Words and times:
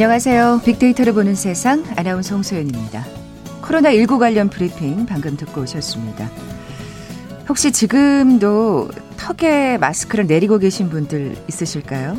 안녕하세요. 0.00 0.62
빅데이터를 0.64 1.12
보는 1.12 1.34
세상 1.34 1.84
아나운서 1.94 2.34
홍소연입니다. 2.34 3.04
코로나19 3.60 4.18
관련 4.18 4.48
브리핑 4.48 5.04
방금 5.04 5.36
듣고 5.36 5.60
오셨습니다. 5.60 6.26
혹시 7.46 7.70
지금도 7.70 8.88
턱에 9.18 9.76
마스크를 9.76 10.26
내리고 10.26 10.56
계신 10.56 10.88
분들 10.88 11.36
있으실까요? 11.48 12.16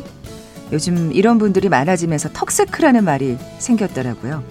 요즘 0.70 1.10
이런 1.12 1.38
분들이 1.38 1.68
많아지면서 1.68 2.28
턱스크라는 2.32 3.02
말이 3.02 3.36
생겼더라고요. 3.58 4.44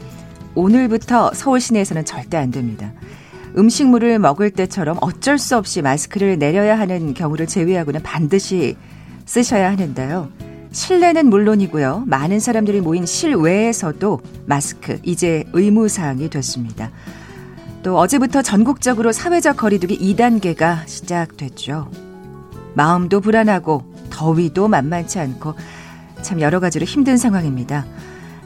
오늘부터 0.53 1.31
서울 1.33 1.61
시내에서는 1.61 2.03
절대 2.03 2.35
안 2.35 2.51
됩니다. 2.51 2.91
음식물을 3.57 4.19
먹을 4.19 4.51
때처럼 4.51 4.97
어쩔 4.99 5.37
수 5.37 5.55
없이 5.55 5.81
마스크를 5.81 6.37
내려야 6.37 6.77
하는 6.77 7.13
경우를 7.13 7.47
제외하고는 7.47 8.03
반드시 8.03 8.75
쓰셔야 9.25 9.71
하는데요. 9.71 10.50
실내는 10.71 11.29
물론이고요. 11.29 12.03
많은 12.07 12.39
사람들이 12.39 12.81
모인 12.81 13.05
실외에서도 13.05 14.21
마스크 14.45 14.99
이제 15.03 15.43
의무 15.53 15.89
사항이 15.89 16.29
됐습니다. 16.29 16.91
또 17.83 17.97
어제부터 17.97 18.41
전국적으로 18.41 19.11
사회적 19.11 19.57
거리두기 19.57 19.97
2단계가 19.99 20.87
시작됐죠. 20.87 21.89
마음도 22.73 23.19
불안하고 23.19 23.83
더위도 24.11 24.67
만만치 24.67 25.19
않고 25.19 25.55
참 26.21 26.39
여러 26.39 26.59
가지로 26.59 26.85
힘든 26.85 27.17
상황입니다. 27.17 27.85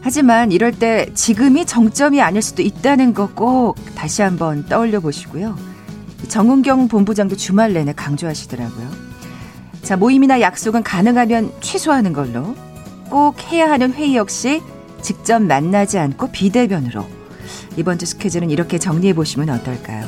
하지만 0.02 0.52
이럴 0.52 0.72
때 0.72 1.08
지금이 1.14 1.66
정점이 1.66 2.22
아닐 2.22 2.42
수도 2.42 2.62
있다는 2.62 3.14
거 3.14 3.28
꼭 3.28 3.76
다시 3.96 4.22
한번 4.22 4.66
떠올려 4.66 5.00
보시고요. 5.00 5.58
정은경 6.28 6.88
본부장도 6.88 7.36
주말 7.36 7.74
내내 7.74 7.94
강조하시더라고요. 7.94 9.05
자, 9.86 9.96
모임이나 9.96 10.42
약속은 10.42 10.82
가능하면 10.82 11.54
취소하는 11.62 12.12
걸로 12.12 12.56
꼭 13.12 13.40
해야 13.52 13.70
하는 13.70 13.94
회의 13.94 14.16
역시 14.16 14.64
직접 15.04 15.40
만나지 15.44 16.00
않고 16.00 16.32
비대면으로 16.32 17.06
이번 17.78 18.00
주 18.00 18.08
스케줄은 18.08 18.50
이렇게 18.50 18.80
정리해 18.80 19.14
보시면 19.14 19.52
어떨까요? 19.52 20.08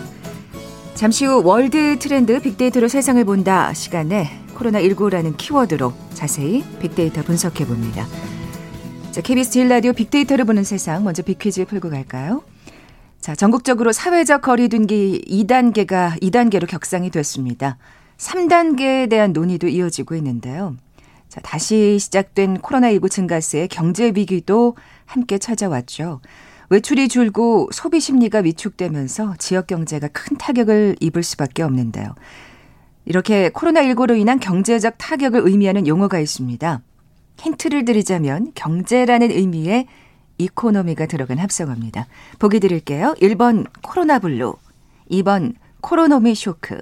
잠시 0.96 1.26
후 1.26 1.44
월드 1.46 2.00
트렌드 2.00 2.42
빅데이터로 2.42 2.88
세상을 2.88 3.24
본다 3.26 3.72
시간에 3.76 4.32
코로나19라는 4.56 5.38
키워드로 5.38 5.94
자세히 6.16 6.64
빅데이터 6.80 7.22
분석해 7.22 7.68
봅니다. 7.68 8.08
자, 9.12 9.22
KBS 9.22 9.52
제일 9.52 9.70
라디오 9.70 9.94
빅데이터로 9.94 10.46
보는 10.46 10.64
세상 10.64 11.04
먼저 11.04 11.22
빅퀴즈 11.22 11.66
풀고 11.66 11.92
갈까요? 11.92 12.42
자, 13.22 13.36
전국적으로 13.36 13.92
사회적 13.92 14.42
거리두기 14.42 15.24
2단계가 15.30 16.20
2단계로 16.20 16.68
격상이 16.68 17.12
됐습니다. 17.12 17.78
3단계에 18.18 19.10
대한 19.10 19.34
논의도 19.34 19.68
이어지고 19.68 20.16
있는데요. 20.16 20.76
자, 21.30 21.42
다시 21.42 22.00
시작된 22.00 22.60
코로나19 22.60 23.12
증가세의 23.12 23.68
경제 23.68 24.12
위기도 24.16 24.76
함께 25.06 25.38
찾아왔죠. 25.38 26.22
외출이 26.70 27.08
줄고 27.08 27.70
소비 27.72 28.00
심리가 28.00 28.40
위축되면서 28.40 29.36
지역 29.38 29.68
경제가 29.68 30.10
큰 30.10 30.38
타격을 30.38 30.98
입을 31.00 31.24
수밖에 31.24 31.64
없는데요. 31.64 32.14
이렇게 33.06 33.50
코로나19로 33.50 34.18
인한 34.18 34.40
경제적 34.40 34.96
타격을 34.98 35.42
의미하는 35.46 35.88
용어가 35.88 36.20
있습니다. 36.20 36.82
힌트를 37.40 37.86
드리자면 37.86 38.52
경제라는 38.56 39.32
의미의 39.32 39.88
economy가 40.40 41.06
들어간 41.06 41.38
합성어입니다. 41.38 42.08
보기 42.40 42.60
드릴게요. 42.60 43.16
1번 43.22 43.66
코로나 43.82 44.20
블루, 44.20 44.56
2번 45.12 45.54
코로노미 45.82 46.36
쇼크, 46.36 46.82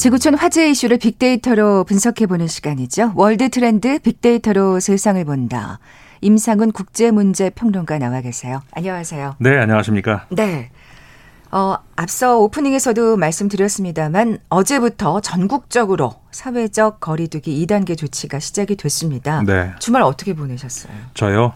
지구촌 0.00 0.34
화제 0.34 0.70
이슈를 0.70 0.96
빅데이터로 0.96 1.84
분석해보는 1.84 2.46
시간이죠. 2.46 3.12
월드 3.16 3.50
트렌드 3.50 3.98
빅데이터로 3.98 4.80
세상을 4.80 5.22
본다. 5.26 5.78
임상훈 6.22 6.72
국제문제평론가 6.72 7.98
나와 7.98 8.22
계세요. 8.22 8.62
안녕하세요. 8.72 9.36
네, 9.40 9.58
안녕하십니까. 9.58 10.24
네. 10.30 10.70
어, 11.50 11.76
앞서 11.96 12.38
오프닝에서도 12.38 13.18
말씀드렸습니다만 13.18 14.38
어제부터 14.48 15.20
전국적으로 15.20 16.14
사회적 16.30 17.00
거리두기 17.00 17.66
2단계 17.66 17.94
조치가 17.98 18.38
시작이 18.38 18.76
됐습니다. 18.76 19.42
네. 19.42 19.72
주말 19.80 20.00
어떻게 20.00 20.32
보내셨어요? 20.32 20.94
저요? 21.12 21.52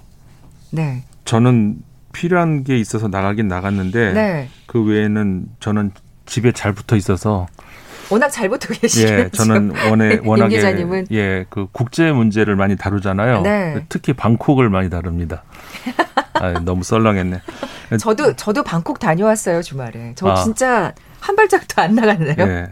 네. 0.71 1.05
저는 1.25 1.79
필요한 2.13 2.63
게 2.63 2.77
있어서 2.77 3.09
나가긴 3.09 3.49
나갔는데 3.49 4.13
네. 4.13 4.49
그 4.67 4.85
외에는 4.85 5.47
저는 5.61 5.93
집에 6.27 6.53
잘 6.53 6.75
붙어 6.75 6.95
있어서 6.97 7.47
워낙 8.11 8.29
잘 8.31 8.49
붙어 8.49 8.73
계시죠. 8.73 9.09
예, 9.09 9.29
저는 9.31 9.73
원에 9.91 10.21
워낙에 10.25 11.07
예, 11.11 11.47
그 11.49 11.67
국제 11.73 12.13
문제를 12.13 12.57
많이 12.57 12.77
다루잖아요. 12.77 13.43
네. 13.43 13.85
특히 13.89 14.13
방콕을 14.13 14.69
많이 14.69 14.91
다룹니다. 14.91 15.43
아, 16.35 16.53
너무 16.65 16.83
썰렁했네. 16.83 17.41
저도 17.99 18.35
저도 18.35 18.63
방콕 18.63 18.99
다녀왔어요 18.99 19.63
주말에. 19.63 20.13
저 20.17 20.29
아. 20.29 20.35
진짜 20.35 20.93
한 21.21 21.37
발짝도 21.37 21.81
안 21.81 21.95
나갔네요. 21.95 22.35
네. 22.37 22.71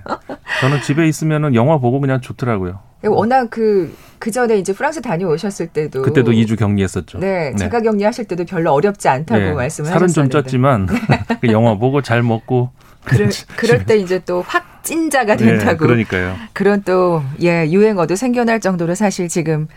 저는 0.61 0.83
집에 0.83 1.09
있으면은 1.09 1.55
영화 1.55 1.79
보고 1.79 2.01
그냥 2.01 2.21
좋더라고요. 2.21 2.81
워낙 3.05 3.49
그, 3.51 3.97
그 4.19 4.31
전에 4.31 4.59
이제 4.59 4.73
프랑스 4.73 5.01
다녀오셨을 5.01 5.69
때도. 5.69 6.03
그때도 6.03 6.33
2주 6.33 6.59
격리했었죠. 6.59 7.19
네. 7.19 7.51
네. 7.51 7.57
제가 7.57 7.81
격리하실 7.81 8.27
때도 8.27 8.45
별로 8.45 8.73
어렵지 8.73 9.09
않다고 9.09 9.41
네. 9.41 9.53
말씀을 9.53 9.89
살은 9.89 10.05
하셨었는데. 10.05 10.49
좀 10.49 10.61
쪘지만 10.61 10.87
그 11.41 11.49
영화 11.49 11.75
보고 11.77 12.03
잘 12.03 12.23
먹고. 12.23 12.71
그럴, 13.05 13.31
그럴 13.57 13.85
때 13.85 13.97
이제 13.97 14.21
또 14.21 14.45
확 14.47 14.72
진자가 14.83 15.37
네, 15.37 15.45
된다고. 15.45 15.71
네, 15.71 15.77
그러니까요. 15.77 16.37
그런 16.53 16.83
또, 16.83 17.23
예, 17.43 17.69
유행어도 17.71 18.17
생겨날 18.17 18.61
정도로 18.61 18.95
사실 18.95 19.29
지금, 19.29 19.69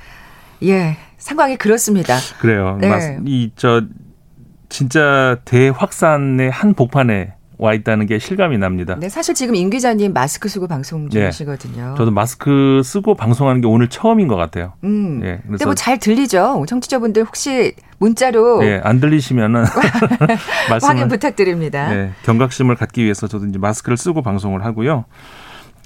예, 0.63 0.97
상황이 1.17 1.57
그렇습니다. 1.57 2.17
그래요. 2.39 2.77
네. 2.81 3.19
이, 3.25 3.51
저, 3.55 3.83
진짜 4.69 5.37
대확산의 5.45 6.49
한 6.51 6.73
복판에 6.73 7.34
와 7.57 7.73
있다는 7.73 8.05
게 8.05 8.19
실감이 8.19 8.57
납니다. 8.57 8.97
네, 8.99 9.09
사실 9.09 9.33
지금 9.33 9.55
임 9.55 9.69
기자님 9.69 10.13
마스크 10.13 10.49
쓰고 10.49 10.67
방송 10.67 11.09
네. 11.09 11.09
중이시거든요. 11.09 11.89
네, 11.91 11.97
저도 11.97 12.11
마스크 12.11 12.81
쓰고 12.83 13.15
방송하는 13.15 13.61
게 13.61 13.67
오늘 13.67 13.87
처음인 13.87 14.27
것 14.27 14.35
같아요. 14.35 14.73
음. 14.83 15.21
예, 15.23 15.39
근데 15.47 15.65
뭐잘 15.65 15.99
들리죠? 15.99 16.65
청취자분들 16.67 17.23
혹시 17.23 17.73
문자로 17.99 18.63
예, 18.65 18.81
안 18.83 18.99
들리시면은 18.99 19.63
확인 20.81 21.07
부탁드립니다. 21.07 21.89
네, 21.89 22.11
경각심을 22.23 22.75
갖기 22.75 23.03
위해서 23.03 23.27
저도 23.27 23.45
이제 23.45 23.57
마스크를 23.57 23.97
쓰고 23.97 24.21
방송을 24.21 24.65
하고요. 24.65 25.05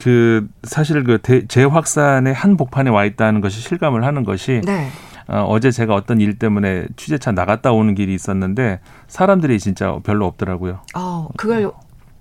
그 0.02 0.48
사실 0.64 1.04
그 1.04 1.48
재확산의 1.48 2.34
한 2.34 2.58
복판에 2.58 2.90
와 2.90 3.06
있다는 3.06 3.42
것이 3.42 3.60
실감을 3.60 4.06
하는 4.06 4.24
것이 4.24 4.62
네. 4.64 4.88
어, 5.30 5.46
어제 5.48 5.70
제가 5.72 5.94
어떤 5.94 6.20
일 6.20 6.40
때문에 6.40 6.88
취재차 6.96 7.32
나갔다 7.32 7.72
오는 7.72 7.94
길이 7.96 8.14
있었는데 8.14 8.80
사람들이 9.08 9.60
진짜 9.60 10.00
별로 10.04 10.26
없더라고요. 10.26 10.80
어, 10.96 11.28
그걸 11.38 11.72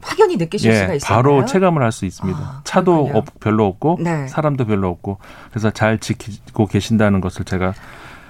확연히 0.00 0.36
느끼실 0.36 0.70
예, 0.70 0.74
수가 0.76 0.94
있어요. 0.94 1.16
바로 1.16 1.44
체감을 1.44 1.82
할 1.82 1.90
수 1.90 2.04
있습니다. 2.06 2.38
아, 2.38 2.60
차도 2.64 3.10
없, 3.14 3.40
별로 3.40 3.66
없고 3.66 3.98
네. 4.00 4.28
사람도 4.28 4.66
별로 4.66 4.88
없고 4.88 5.18
그래서 5.50 5.70
잘 5.70 5.98
지키고 5.98 6.66
계신다는 6.66 7.20
것을 7.20 7.44
제가 7.44 7.72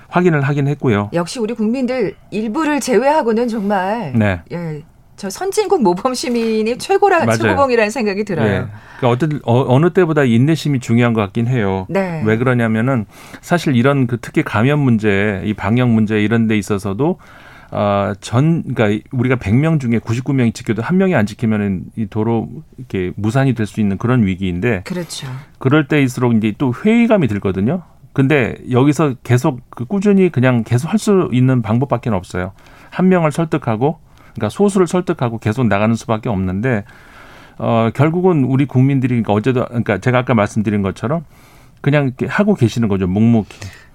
확인을 0.09 0.41
하긴 0.43 0.69
했고요. 0.69 1.11
역시 1.13 1.39
우리 1.41 1.53
국민들 1.55 2.17
일부를 2.31 2.81
제외하고는 2.81 3.49
정말 3.49 4.15
네. 4.17 4.41
예, 4.53 4.83
저 5.19 5.29
선진국 5.29 5.83
모범 5.83 6.15
시민이 6.15 6.79
최고라 6.79 7.25
맞아요. 7.27 7.39
최고봉이라는 7.39 7.91
생각이 7.91 8.25
들어요. 8.25 8.47
네. 8.47 8.67
그러니까 8.99 9.09
어떤 9.11 9.41
어, 9.45 9.79
느 9.81 9.91
때보다 9.93 10.23
인내심이 10.25 10.79
중요한 10.81 11.13
것 11.13 11.21
같긴 11.21 11.49
해요. 11.49 11.87
네. 11.91 12.23
왜 12.25 12.37
그러냐면은 12.37 13.05
사실 13.41 13.75
이런 13.77 14.07
그 14.07 14.19
특히 14.21 14.43
감염 14.43 14.79
문제, 14.79 15.43
이 15.45 15.55
방역 15.55 15.91
문제 15.91 16.21
이런 16.23 16.47
데 16.47 16.57
있어서도 16.57 17.19
어, 17.71 18.13
전, 18.21 18.63
그러니까 18.75 19.05
우리가 19.11 19.37
100명 19.37 19.79
중에 19.81 19.99
99명이 19.99 20.55
지켜도 20.55 20.81
한 20.83 20.97
명이 20.97 21.15
안 21.15 21.27
지키면은 21.27 21.83
이 21.97 22.07
도로 22.07 22.49
이렇게 22.79 23.13
무산이 23.17 23.55
될 23.55 23.67
수 23.67 23.81
있는 23.81 23.99
그런 23.99 24.25
위기인데. 24.25 24.83
그렇죠. 24.85 25.27
그럴 25.59 25.87
때일수록 25.89 26.35
이제 26.37 26.55
또 26.57 26.73
회의감이 26.73 27.27
들거든요. 27.29 27.83
근데 28.15 28.57
여기서 28.71 29.17
계속 29.23 29.61
그 29.69 29.85
꾸준히 29.85 30.31
그냥 30.31 30.65
계속 30.65 30.91
할 30.91 30.99
수 30.99 31.29
있는 31.33 31.61
방법밖에 31.61 32.09
없어요. 32.09 32.53
한 32.91 33.09
명을 33.11 33.33
설득하고, 33.33 33.99
그러니까 34.39 34.49
소수를 34.49 34.87
설득하고 34.87 35.39
계속 35.39 35.67
나가는 35.67 35.95
수밖에 35.95 36.29
없는데, 36.29 36.85
어, 37.59 37.91
결국은 37.95 38.45
우리 38.45 38.67
국민들이, 38.67 39.11
그러니까 39.11 39.33
어제도, 39.33 39.65
그러니까 39.67 39.99
제가 39.99 40.19
아까 40.19 40.35
말씀드린 40.35 40.83
것처럼 40.83 41.25
그냥 41.81 42.05
이렇게 42.07 42.27
하고 42.27 42.55
계시는 42.55 42.89
거죠, 42.89 43.07
묵묵히. 43.07 43.49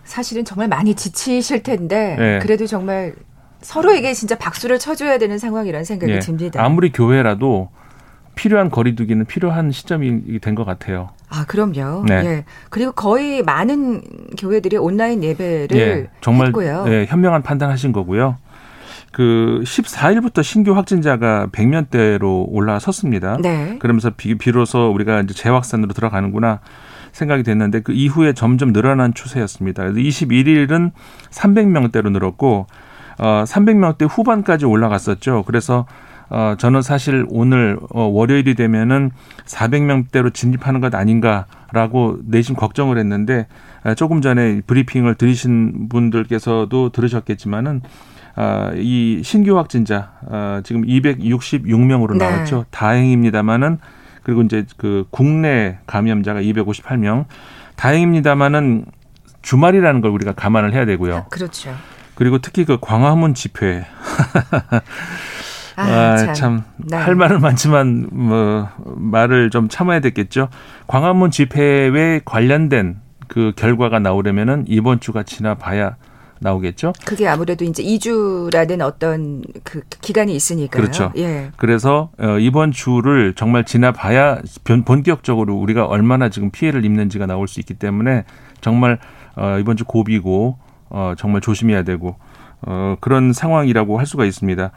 사실은 0.03 0.43
정말 0.43 0.67
많이 0.67 0.93
지치실 0.95 1.63
텐데, 1.63 2.15
네. 2.19 2.39
그래도 2.39 2.67
정말 2.67 3.13
서로에게 3.61 4.13
진짜 4.13 4.37
박수를 4.37 4.77
쳐줘야 4.79 5.17
되는 5.17 5.37
상황이라는 5.37 5.85
생각이 5.85 6.11
네. 6.11 6.19
듭니다. 6.19 6.61
아무리 6.63 6.91
교회라도 6.91 7.69
필요한 8.35 8.69
거리두기는 8.69 9.25
필요한 9.25 9.71
시점이 9.71 10.39
된 10.41 10.55
것 10.55 10.65
같아요. 10.65 11.11
아, 11.29 11.45
그럼요. 11.45 12.03
네. 12.05 12.13
예. 12.25 12.45
그리고 12.69 12.91
거의 12.91 13.41
많은 13.43 14.01
교회들이 14.37 14.77
온라인 14.77 15.23
예배를 15.23 15.77
예, 15.77 16.07
정말 16.19 16.47
했고요. 16.47 16.85
예, 16.87 17.05
현명한 17.07 17.41
판단하신 17.43 17.91
거고요. 17.93 18.37
그 19.13 19.61
14일부터 19.63 20.43
신규 20.43 20.75
확진자가 20.75 21.47
100명대로 21.51 22.45
올라섰습니다. 22.49 23.37
네. 23.41 23.77
그러면서 23.79 24.09
비, 24.09 24.35
비로소 24.35 24.91
우리가 24.91 25.21
이제 25.21 25.35
재확산으로 25.35 25.93
들어가는구나 25.93 26.59
생각이 27.11 27.43
됐는데 27.43 27.81
그 27.81 27.93
이후에 27.93 28.33
점점 28.33 28.73
늘어난 28.73 29.13
추세였습니다. 29.13 29.83
그래서 29.83 29.99
21일은 29.99 30.91
300명대로 31.29 32.11
늘었고 32.11 32.65
어 33.19 33.43
300명대 33.45 34.07
후반까지 34.09 34.65
올라갔었죠. 34.65 35.43
그래서 35.45 35.85
어 36.29 36.55
저는 36.57 36.81
사실 36.81 37.27
오늘 37.29 37.77
어 37.91 38.05
월요일이 38.05 38.55
되면은 38.55 39.11
400명대로 39.45 40.33
진입하는 40.33 40.81
것 40.81 40.95
아닌가라고 40.95 42.17
내심 42.25 42.55
걱정을 42.55 42.97
했는데 42.97 43.45
어, 43.83 43.93
조금 43.93 44.21
전에 44.21 44.61
브리핑을 44.65 45.13
들으신 45.15 45.89
분들께서도 45.89 46.89
들으셨겠지만은 46.89 47.81
어, 47.83 48.12
이 48.75 49.21
신규 49.23 49.57
확진자 49.57 50.13
어, 50.21 50.61
지금 50.63 50.83
266명으로 50.85 52.17
네. 52.17 52.25
나왔죠. 52.25 52.65
다행입니다만은 52.71 53.79
그리고 54.23 54.41
이제 54.41 54.65
그 54.77 55.05
국내 55.11 55.79
감염자가 55.85 56.41
258명. 56.41 57.25
다행입니다만은 57.75 58.85
주말이라는 59.41 60.01
걸 60.01 60.11
우리가 60.11 60.31
감안을 60.33 60.73
해야 60.73 60.85
되고요. 60.85 61.25
그렇죠. 61.29 61.75
그리고 62.15 62.39
특히 62.39 62.65
그 62.65 62.77
광화문 62.79 63.33
집회. 63.33 63.85
아, 65.75 65.83
아, 65.83 66.33
참, 66.33 66.63
네. 66.77 66.95
할 66.97 67.15
말은 67.15 67.41
많지만, 67.41 68.07
뭐, 68.11 68.69
말을 68.85 69.49
좀 69.49 69.69
참아야 69.69 70.01
되겠죠. 70.01 70.49
광화문 70.85 71.31
집회에 71.31 72.21
관련된 72.23 73.01
그 73.27 73.53
결과가 73.55 73.97
나오려면은 73.97 74.65
이번 74.67 74.99
주가 74.99 75.23
지나봐야 75.23 75.95
나오겠죠. 76.43 76.93
그게 77.05 77.27
아무래도 77.27 77.65
이제 77.65 77.81
2주라는 77.81 78.81
어떤 78.81 79.41
그 79.63 79.81
기간이 80.01 80.35
있으니까요. 80.35 80.81
그렇죠. 80.81 81.11
예. 81.17 81.51
그래서 81.57 82.11
어, 82.19 82.37
이번 82.39 82.71
주를 82.71 83.33
정말 83.33 83.63
지나봐야 83.63 84.41
본격적으로 84.85 85.55
우리가 85.55 85.85
얼마나 85.85 86.29
지금 86.29 86.51
피해를 86.51 86.85
입는지가 86.85 87.25
나올 87.25 87.47
수 87.47 87.59
있기 87.59 87.73
때문에 87.73 88.25
정말 88.61 88.99
어, 89.35 89.57
이번 89.59 89.77
주 89.77 89.85
고비고 89.85 90.57
어, 90.89 91.13
정말 91.17 91.41
조심해야 91.41 91.83
되고 91.83 92.17
어, 92.61 92.95
그런 92.99 93.33
상황이라고 93.33 93.97
할 93.97 94.05
수가 94.05 94.25
있습니다. 94.25 94.71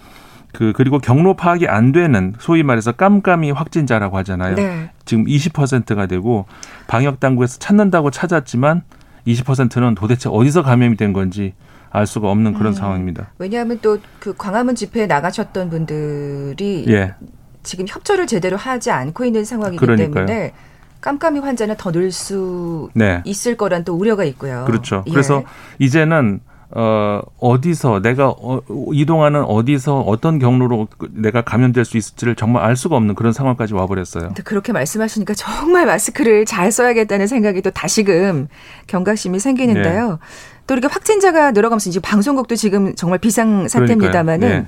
그 0.52 0.72
그리고 0.74 0.98
경로 0.98 1.34
파악이 1.34 1.68
안 1.68 1.92
되는 1.92 2.32
소위 2.38 2.62
말해서 2.62 2.92
깜깜이 2.92 3.50
확진자라고 3.50 4.16
하잖아요. 4.18 4.54
네. 4.54 4.90
지금 5.04 5.26
20%가 5.26 6.06
되고 6.06 6.46
방역 6.86 7.20
당국에서 7.20 7.58
찾는다고 7.58 8.10
찾았지만 8.10 8.82
20%는 9.26 9.94
도대체 9.94 10.28
어디서 10.28 10.62
감염이 10.62 10.96
된 10.96 11.12
건지 11.12 11.54
알 11.90 12.06
수가 12.06 12.30
없는 12.30 12.54
그런 12.54 12.72
음. 12.72 12.74
상황입니다. 12.74 13.30
왜냐하면 13.38 13.78
또 13.80 13.98
그 14.20 14.34
광화문 14.36 14.74
집회에 14.74 15.06
나가셨던 15.06 15.70
분들이 15.70 16.84
예. 16.88 17.14
지금 17.62 17.86
협조를 17.88 18.26
제대로 18.26 18.56
하지 18.56 18.90
않고 18.90 19.24
있는 19.24 19.44
상황이기 19.44 19.78
그러니까요. 19.78 20.26
때문에 20.26 20.52
깜깜이 21.00 21.38
환자는 21.38 21.76
더 21.78 21.92
늘수 21.92 22.90
네. 22.94 23.22
있을 23.24 23.56
거란 23.56 23.84
또 23.84 23.94
우려가 23.94 24.24
있고요. 24.24 24.64
그렇죠. 24.66 25.04
예. 25.06 25.10
그래서 25.10 25.44
이제는 25.78 26.40
어, 26.70 27.20
어디서 27.38 28.00
내가 28.02 28.28
어, 28.28 28.60
이동하는 28.92 29.44
어디서 29.44 30.00
어떤 30.00 30.38
경로로 30.38 30.88
내가 31.10 31.42
감염될 31.42 31.84
수 31.84 31.96
있을지를 31.96 32.34
정말 32.34 32.64
알 32.64 32.76
수가 32.76 32.96
없는 32.96 33.14
그런 33.14 33.32
상황까지 33.32 33.74
와버렸어요. 33.74 34.34
그렇게 34.44 34.72
말씀하시니까 34.72 35.34
정말 35.34 35.86
마스크를 35.86 36.44
잘 36.44 36.72
써야겠다는 36.72 37.26
생각이 37.28 37.62
또 37.62 37.70
다시금 37.70 38.48
경각심이 38.88 39.38
생기는데요. 39.38 40.10
네. 40.10 40.16
또 40.66 40.74
이렇게 40.74 40.88
확진자가 40.92 41.52
늘어가면서 41.52 41.90
이제 41.90 42.00
방송국도 42.00 42.56
지금 42.56 42.94
정말 42.96 43.20
비상 43.20 43.68
사태입니다만은 43.68 44.48
네. 44.48 44.66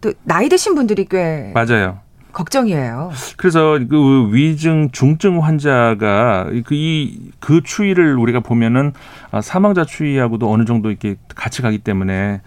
또 0.00 0.12
나이 0.24 0.48
드신 0.48 0.74
분들이 0.74 1.04
꽤 1.04 1.52
맞아요. 1.54 2.00
걱정이에요. 2.38 3.10
그래서 3.36 3.78
그 3.88 4.28
위증 4.32 4.90
중증 4.92 5.42
환자가 5.42 6.46
그 6.64 6.74
이그 6.74 7.30
그 7.40 7.62
추이를 7.64 8.16
우리가 8.16 8.40
보면은 8.40 8.92
아, 9.32 9.40
사망자 9.40 9.84
추이하고도 9.84 10.50
어느 10.50 10.64
정도 10.64 10.90
이렇게 10.90 11.16
같이 11.34 11.62
가기 11.62 11.78
때문에 11.78 12.40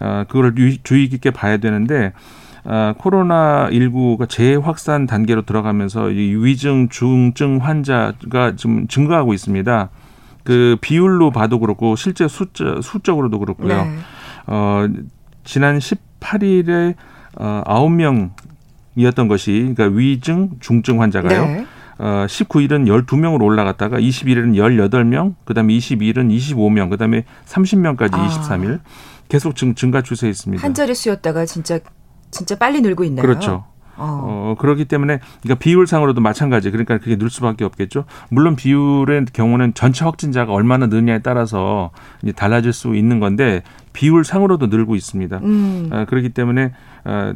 어 0.00 0.24
그거를 0.28 0.54
주의 0.84 1.08
깊게 1.08 1.32
봐야 1.32 1.56
되는데 1.56 2.12
아, 2.64 2.94
코로나 2.96 3.68
19가 3.70 4.28
재확산 4.28 5.06
단계로 5.06 5.42
들어가면서 5.42 6.10
이 6.10 6.36
위증 6.36 6.88
중증 6.88 7.58
환자가 7.58 8.54
좀 8.54 8.86
증가하고 8.86 9.34
있습니다. 9.34 9.90
그 10.44 10.76
비율로 10.80 11.32
봐도 11.32 11.58
그렇고 11.58 11.96
실제 11.96 12.28
숫자 12.28 12.80
수적으로도 12.80 13.40
그렇고요. 13.40 13.84
네. 13.84 13.98
어 14.46 14.86
지난 15.42 15.78
18일에 15.78 16.94
어 17.36 17.62
9명 17.66 18.30
이었던 18.96 19.28
것이 19.28 19.72
그러니까 19.74 19.96
위증 19.96 20.50
중증 20.60 21.00
환자가요. 21.00 21.44
네. 21.46 21.66
어 21.98 22.26
19일은 22.28 22.86
12명으로 22.86 23.42
올라갔다가 23.42 23.98
21일은 23.98 24.54
18명, 24.54 25.34
그다음에 25.44 25.74
22일은 25.74 26.34
25명, 26.36 26.90
그다음에 26.90 27.24
30명까지 27.46 28.14
아. 28.14 28.28
23일 28.28 28.80
계속 29.28 29.56
증, 29.56 29.74
증가 29.74 30.02
추세에 30.02 30.30
있습니다. 30.30 30.62
한 30.62 30.74
자릿수였다가 30.74 31.46
진짜 31.46 31.78
진짜 32.30 32.56
빨리 32.56 32.80
늘고 32.80 33.04
있네요. 33.04 33.22
그렇죠. 33.22 33.52
어. 33.54 33.72
어, 33.96 34.54
그렇기 34.58 34.86
때문에 34.86 35.20
그러니까 35.42 35.62
비율상으로도 35.62 36.20
마찬가지. 36.20 36.70
그러니까 36.70 36.98
그게 36.98 37.16
늘 37.16 37.30
수밖에 37.30 37.64
없겠죠. 37.64 38.04
물론 38.30 38.56
비율의 38.56 39.26
경우는 39.32 39.74
전체 39.74 40.04
확진자가 40.04 40.52
얼마나 40.52 40.86
느냐에 40.86 41.20
따라서 41.20 41.90
달라질 42.34 42.72
수 42.72 42.96
있는 42.96 43.20
건데 43.20 43.62
비율상으로도 43.92 44.68
늘고 44.68 44.96
있습니다. 44.96 45.38
음. 45.38 45.90
어, 45.92 46.04
그렇기 46.08 46.30
때문에 46.30 46.64
어, 46.64 46.68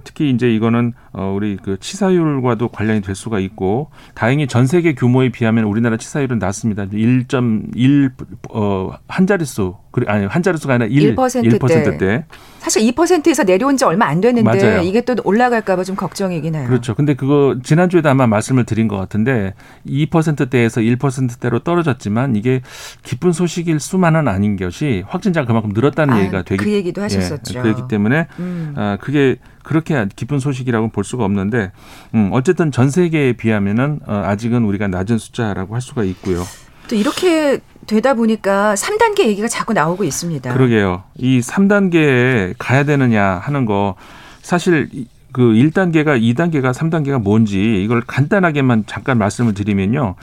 특히 0.05 0.31
이제 0.31 0.53
이거는 0.53 0.93
어, 1.13 1.33
우리 1.35 1.57
그 1.57 1.79
치사율과도 1.79 2.69
관련이 2.69 3.01
될 3.01 3.15
수가 3.15 3.39
있고 3.41 3.91
다행히 4.15 4.47
전 4.47 4.67
세계 4.67 4.95
규모에 4.95 5.31
비하면 5.31 5.65
우리나라 5.65 5.97
치사율은 5.97 6.39
낮습니다. 6.39 6.87
1.1 6.87 8.13
어, 8.51 8.93
한 9.09 9.27
자릿수 9.27 9.77
아니 10.07 10.27
한 10.27 10.43
자릿수가 10.43 10.75
아니라 10.75 10.87
1, 10.91 11.17
1%대. 11.17 11.59
1%대. 11.59 12.25
사실 12.59 12.83
2%에서 12.93 13.45
내려온 13.45 13.77
지 13.77 13.85
얼마 13.85 14.07
안 14.07 14.21
됐는데 14.21 14.43
맞아요. 14.67 14.83
이게 14.83 15.01
또 15.01 15.15
올라갈까 15.25 15.77
봐 15.77 15.85
좀 15.87 15.95
걱정이긴 15.95 16.57
해요. 16.57 16.67
그렇죠. 16.67 16.95
근데 16.97 17.15
그거 17.15 17.57
지난주에도 17.63 18.09
아마 18.09 18.27
말씀을 18.27 18.65
드린 18.65 18.89
것 18.89 18.97
같은데 18.97 19.55
2%대에서 19.87 20.81
1%대로 20.81 21.61
떨어졌지만 21.61 22.35
이게 22.35 22.61
기쁜 23.05 23.31
소식일 23.33 23.79
수만은 23.79 24.27
아닌 24.27 24.57
것이 24.57 25.05
확진자가 25.07 25.47
그만큼 25.47 25.71
늘었다는 25.73 26.15
아, 26.15 26.21
얘기가 26.21 26.43
되기 26.43 26.65
그 26.65 26.73
얘기도 26.73 27.03
하셨었죠. 27.03 27.59
예, 27.59 27.63
그렇기 27.63 27.83
때문에 27.89 28.27
음. 28.41 28.75
아, 28.77 28.99
그게 29.01 29.37
그렇게 29.63 30.07
기쁜 30.17 30.41
소식이라고 30.41 30.89
볼 30.89 31.05
수가 31.05 31.25
없는데 31.25 31.71
음, 32.15 32.31
어쨌든 32.33 32.73
전 32.73 32.91
세계에 32.91 33.35
비하면은 33.35 34.01
어, 34.07 34.23
아직은 34.27 34.65
우리가 34.65 34.89
낮은 34.89 35.19
숫자라고 35.19 35.75
할 35.75 35.81
수가 35.81 36.03
있고요. 36.05 36.43
또 36.89 36.97
이렇게 36.97 37.61
되다 37.87 38.15
보니까 38.15 38.75
3단계 38.75 39.27
얘기가 39.27 39.49
자꾸 39.49 39.73
나오고 39.73 40.05
있습니다. 40.05 40.53
그러게요. 40.53 41.05
이 41.17 41.41
3단계에 41.41 42.55
가야 42.59 42.85
되느냐 42.85 43.25
하는 43.25 43.65
거 43.65 43.95
사실 44.43 44.89
그 45.33 45.43
1단계가 45.43 46.21
2단계가 46.21 46.73
3단계가 46.73 47.21
뭔지 47.21 47.83
이걸 47.83 48.01
간단하게만 48.01 48.85
잠깐 48.87 49.19
말씀을 49.19 49.55
드리면요. 49.55 50.15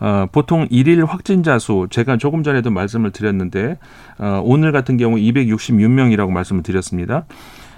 어, 0.00 0.26
보통 0.32 0.66
일일 0.70 1.04
확진자 1.04 1.58
수 1.58 1.86
제가 1.90 2.16
조금 2.16 2.42
전에도 2.42 2.70
말씀을 2.70 3.10
드렸는데 3.10 3.78
어, 4.18 4.40
오늘 4.44 4.72
같은 4.72 4.96
경우 4.96 5.16
266명이라고 5.16 6.30
말씀을 6.30 6.62
드렸습니다. 6.62 7.24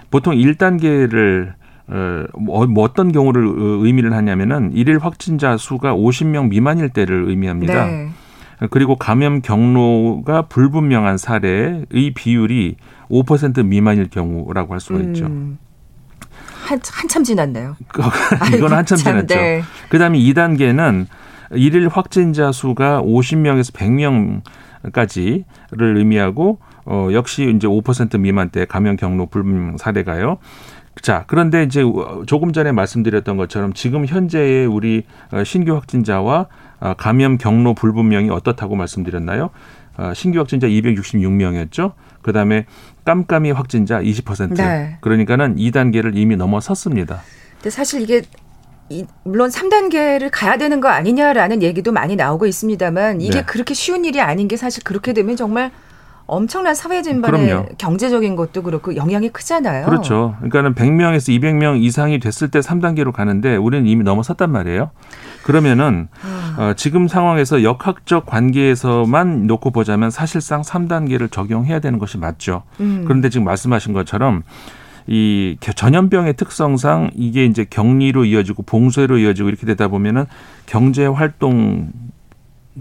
보통 0.09 0.35
1단계를 0.35 1.53
어, 1.87 2.23
뭐, 2.37 2.65
뭐 2.65 2.83
어떤 2.85 3.11
경우를 3.11 3.43
의미를 3.57 4.13
하냐면은 4.13 4.71
일일 4.73 4.99
확진자 4.99 5.57
수가 5.57 5.95
50명 5.95 6.49
미만일 6.49 6.89
때를 6.89 7.25
의미합니다. 7.27 7.87
네. 7.87 8.09
그리고 8.69 8.95
감염 8.95 9.41
경로가 9.41 10.43
불분명한 10.43 11.17
사례의 11.17 11.85
비율이 12.15 12.77
5% 13.09 13.65
미만일 13.65 14.09
경우라고 14.09 14.73
할 14.73 14.79
수가 14.79 14.99
있죠. 14.99 15.25
음. 15.25 15.57
한, 16.65 16.79
한참 16.91 17.23
지났네요. 17.23 17.75
이건 18.55 18.73
한참 18.73 18.97
지났죠. 18.97 19.35
네. 19.35 19.61
그 19.89 19.99
다음에 19.99 20.17
2단계는 20.17 21.07
일일 21.51 21.87
확진자 21.89 22.51
수가 22.51 23.01
50명에서 23.01 23.73
100명까지를 24.83 25.97
의미하고 25.97 26.59
어 26.85 27.09
역시 27.11 27.51
이제 27.55 27.67
5% 27.67 28.19
미만대 28.19 28.65
감염 28.65 28.95
경로 28.95 29.25
불분명 29.27 29.77
사례가요. 29.77 30.37
자, 31.01 31.23
그런데 31.27 31.63
이제 31.63 31.83
조금 32.27 32.53
전에 32.53 32.71
말씀드렸던 32.71 33.37
것처럼 33.37 33.73
지금 33.73 34.05
현재의 34.05 34.65
우리 34.65 35.03
어, 35.31 35.43
신규 35.43 35.73
확진자와 35.73 36.47
어, 36.79 36.93
감염 36.95 37.37
경로 37.37 37.73
불분명이 37.73 38.29
어떻다고 38.29 38.75
말씀드렸나요? 38.75 39.49
어, 39.97 40.13
신규 40.13 40.39
확진자 40.39 40.67
266명이었죠. 40.67 41.93
그다음에 42.21 42.65
깜깜이 43.05 43.51
확진자 43.51 43.99
20%. 44.01 44.55
네. 44.55 44.97
그러니까는 45.01 45.55
2단계를 45.55 46.15
이미 46.15 46.35
넘어섰습니다. 46.35 47.21
근데 47.55 47.69
사실 47.69 48.01
이게 48.01 48.21
이, 48.89 49.05
물론 49.23 49.49
3단계를 49.49 50.29
가야 50.31 50.57
되는 50.57 50.79
거 50.79 50.89
아니냐라는 50.89 51.63
얘기도 51.63 51.91
많이 51.91 52.15
나오고 52.15 52.45
있습니다만 52.45 53.21
이게 53.21 53.39
네. 53.39 53.45
그렇게 53.45 53.73
쉬운 53.73 54.05
일이 54.05 54.21
아닌 54.21 54.47
게 54.47 54.57
사실 54.57 54.83
그렇게 54.83 55.13
되면 55.13 55.35
정말 55.35 55.71
엄청난 56.25 56.73
사회 56.73 57.01
진반의 57.01 57.47
그럼요. 57.47 57.65
경제적인 57.77 58.35
것도 58.35 58.63
그렇고 58.63 58.95
영향이 58.95 59.29
크잖아요. 59.29 59.85
그렇죠. 59.85 60.35
그러니까는 60.39 60.75
100명에서 60.75 61.39
200명 61.39 61.81
이상이 61.81 62.19
됐을 62.19 62.49
때 62.49 62.59
3단계로 62.59 63.11
가는데 63.11 63.55
우리는 63.55 63.85
이미 63.87 64.03
넘어섰단 64.03 64.51
말이에요. 64.51 64.91
그러면은 65.43 66.07
아. 66.23 66.55
어, 66.61 66.73
지금 66.75 67.07
상황에서 67.07 67.63
역학적 67.63 68.25
관계에서만 68.25 69.47
놓고 69.47 69.71
보자면 69.71 70.09
사실상 70.09 70.61
3단계를 70.61 71.31
적용해야 71.31 71.79
되는 71.79 71.99
것이 71.99 72.17
맞죠. 72.17 72.63
음. 72.79 73.03
그런데 73.05 73.29
지금 73.29 73.45
말씀하신 73.45 73.93
것처럼 73.93 74.43
이 75.07 75.57
전염병의 75.59 76.35
특성상 76.35 77.11
이게 77.13 77.45
이제 77.45 77.65
격리로 77.69 78.23
이어지고 78.23 78.63
봉쇄로 78.63 79.17
이어지고 79.17 79.49
이렇게 79.49 79.65
되다 79.65 79.89
보면은 79.89 80.25
경제 80.65 81.05
활동 81.05 81.91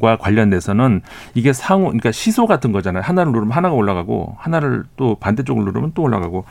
과 0.00 0.16
관련돼서는 0.16 1.02
이게 1.34 1.52
상호 1.52 1.84
그러니까 1.84 2.12
시소 2.12 2.46
같은 2.46 2.72
거잖아요. 2.72 3.02
하나를 3.02 3.32
누르면 3.32 3.52
하나가 3.52 3.75
올라가고 3.75 4.37
하나를 4.38 4.84
또 4.96 5.16
반대쪽을 5.16 5.64
누르면 5.64 5.92
또 5.94 6.02
올라가고 6.02 6.44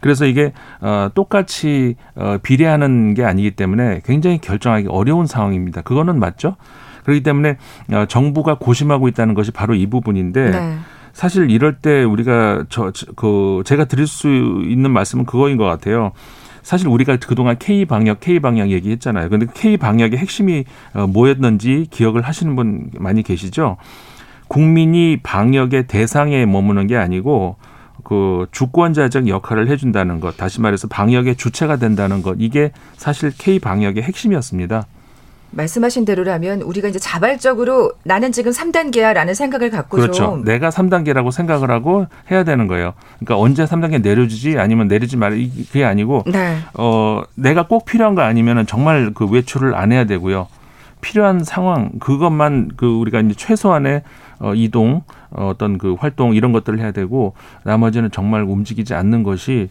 그래서 0.00 0.24
이게 0.26 0.52
어 0.80 1.10
똑같이 1.14 1.96
어 2.14 2.38
비례하는 2.42 3.14
게 3.14 3.24
아니기 3.24 3.50
때문에 3.50 4.00
굉장히 4.04 4.38
결정하기 4.38 4.86
어려운 4.88 5.26
상황입니다. 5.26 5.82
그거는 5.82 6.18
맞죠? 6.18 6.56
그렇기 7.04 7.22
때문에 7.22 7.58
어 7.92 8.06
정부가 8.06 8.54
고심하고 8.54 9.08
있다는 9.08 9.34
것이 9.34 9.50
바로 9.50 9.74
이 9.74 9.86
부분인데 9.86 10.50
네. 10.50 10.78
사실 11.12 11.50
이럴 11.50 11.74
때 11.78 12.04
우리가 12.04 12.64
저 12.68 12.92
그 13.16 13.62
제가 13.64 13.86
드릴 13.86 14.06
수 14.06 14.28
있는 14.28 14.90
말씀은 14.92 15.24
그거인 15.24 15.56
것 15.56 15.64
같아요. 15.64 16.12
사실 16.62 16.88
우리가 16.88 17.16
그동안 17.16 17.56
K 17.58 17.84
방역, 17.84 18.20
K 18.20 18.40
방역 18.40 18.70
얘기했잖아요. 18.70 19.28
근데 19.28 19.46
K 19.54 19.76
방역의 19.76 20.18
핵심이 20.18 20.64
어, 20.94 21.06
뭐였는지 21.06 21.86
기억을 21.90 22.22
하시는 22.22 22.54
분 22.56 22.90
많이 22.98 23.22
계시죠? 23.22 23.76
국민이 24.48 25.18
방역의 25.22 25.86
대상에 25.86 26.46
머무는 26.46 26.86
게 26.86 26.96
아니고 26.96 27.56
그 28.04 28.46
주권자적 28.52 29.28
역할을 29.28 29.68
해준다는 29.68 30.20
것, 30.20 30.36
다시 30.36 30.60
말해서 30.60 30.88
방역의 30.88 31.36
주체가 31.36 31.76
된다는 31.76 32.22
것, 32.22 32.36
이게 32.38 32.72
사실 32.96 33.30
K 33.36 33.58
방역의 33.58 34.02
핵심이었습니다. 34.02 34.86
말씀하신 35.50 36.04
대로라면 36.04 36.62
우리가 36.62 36.88
이제 36.88 36.98
자발적으로 36.98 37.92
나는 38.04 38.32
지금 38.32 38.52
3단계야라는 38.52 39.34
생각을 39.34 39.70
갖고 39.70 39.96
그렇죠. 39.96 40.12
좀 40.12 40.44
내가 40.44 40.68
3단계라고 40.70 41.32
생각을 41.32 41.70
하고 41.70 42.06
해야 42.30 42.44
되는 42.44 42.66
거예요. 42.66 42.94
그러니까 43.18 43.38
언제 43.38 43.64
3단계 43.64 44.02
내려주지 44.02 44.58
아니면 44.58 44.88
내리지 44.88 45.16
말 45.16 45.30
그게 45.30 45.84
아니고 45.84 46.24
네. 46.26 46.58
어 46.74 47.22
내가 47.34 47.66
꼭 47.66 47.84
필요한 47.84 48.14
거 48.14 48.22
아니면은 48.22 48.66
정말 48.66 49.12
그 49.14 49.26
외출을 49.26 49.74
안 49.74 49.92
해야 49.92 50.04
되고요. 50.04 50.48
필요한 51.00 51.44
상황 51.44 51.90
그것만 52.00 52.72
그 52.76 52.86
우리가 52.86 53.20
이제 53.20 53.34
최소한의 53.34 54.02
어 54.40 54.54
이동 54.54 55.02
어, 55.30 55.48
어떤 55.48 55.78
그 55.78 55.94
활동 55.98 56.34
이런 56.34 56.52
것들을 56.52 56.78
해야 56.80 56.92
되고 56.92 57.34
나머지는 57.64 58.10
정말 58.10 58.42
움직이지 58.42 58.94
않는 58.94 59.22
것이 59.22 59.68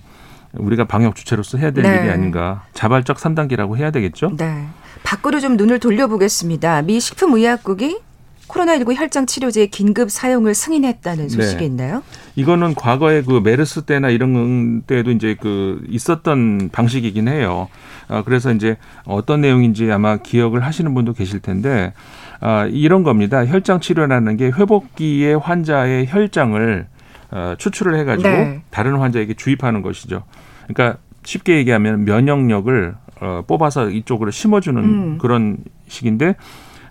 우리가 0.59 0.85
방역 0.85 1.15
주체로서 1.15 1.57
해야 1.57 1.71
될 1.71 1.83
네. 1.83 1.99
일이 1.99 2.09
아닌가. 2.09 2.63
자발적 2.73 3.17
3단계라고 3.17 3.77
해야 3.77 3.91
되겠죠? 3.91 4.35
네. 4.37 4.65
밖으로 5.03 5.39
좀 5.39 5.57
눈을 5.57 5.79
돌려보겠습니다. 5.79 6.81
미 6.81 6.99
식품의약국이 6.99 7.99
코로나19 8.47 8.95
혈장 8.95 9.25
치료제의 9.25 9.67
긴급 9.67 10.09
사용을 10.09 10.53
승인했다는 10.53 11.29
소식이 11.29 11.59
네. 11.59 11.65
있나요? 11.65 12.01
이거는 12.35 12.75
과거에 12.75 13.21
그 13.21 13.41
메르스 13.43 13.81
때나 13.81 14.09
이런 14.09 14.81
때도 14.83 15.11
이제 15.11 15.35
그 15.39 15.83
있었던 15.89 16.69
방식이긴 16.71 17.27
해요. 17.27 17.67
아, 18.07 18.23
그래서 18.23 18.53
이제 18.53 18.77
어떤 19.05 19.41
내용인지 19.41 19.91
아마 19.91 20.17
기억을 20.17 20.63
하시는 20.65 20.93
분도 20.93 21.13
계실 21.13 21.41
텐데 21.41 21.93
아, 22.39 22.65
이런 22.71 23.03
겁니다. 23.03 23.45
혈장 23.45 23.81
치료라는 23.81 24.37
게 24.37 24.45
회복기의 24.45 25.37
환자의 25.39 26.07
혈장을 26.07 26.87
어, 27.31 27.55
추출을 27.57 27.97
해가지고 27.99 28.29
네. 28.29 28.61
다른 28.69 28.97
환자에게 28.97 29.33
주입하는 29.35 29.81
것이죠. 29.81 30.23
그러니까 30.67 30.99
쉽게 31.23 31.57
얘기하면 31.57 32.05
면역력을 32.05 32.95
어, 33.19 33.43
뽑아서 33.47 33.89
이쪽으로 33.89 34.31
심어주는 34.31 34.83
음. 34.83 35.17
그런 35.17 35.57
식인데 35.87 36.35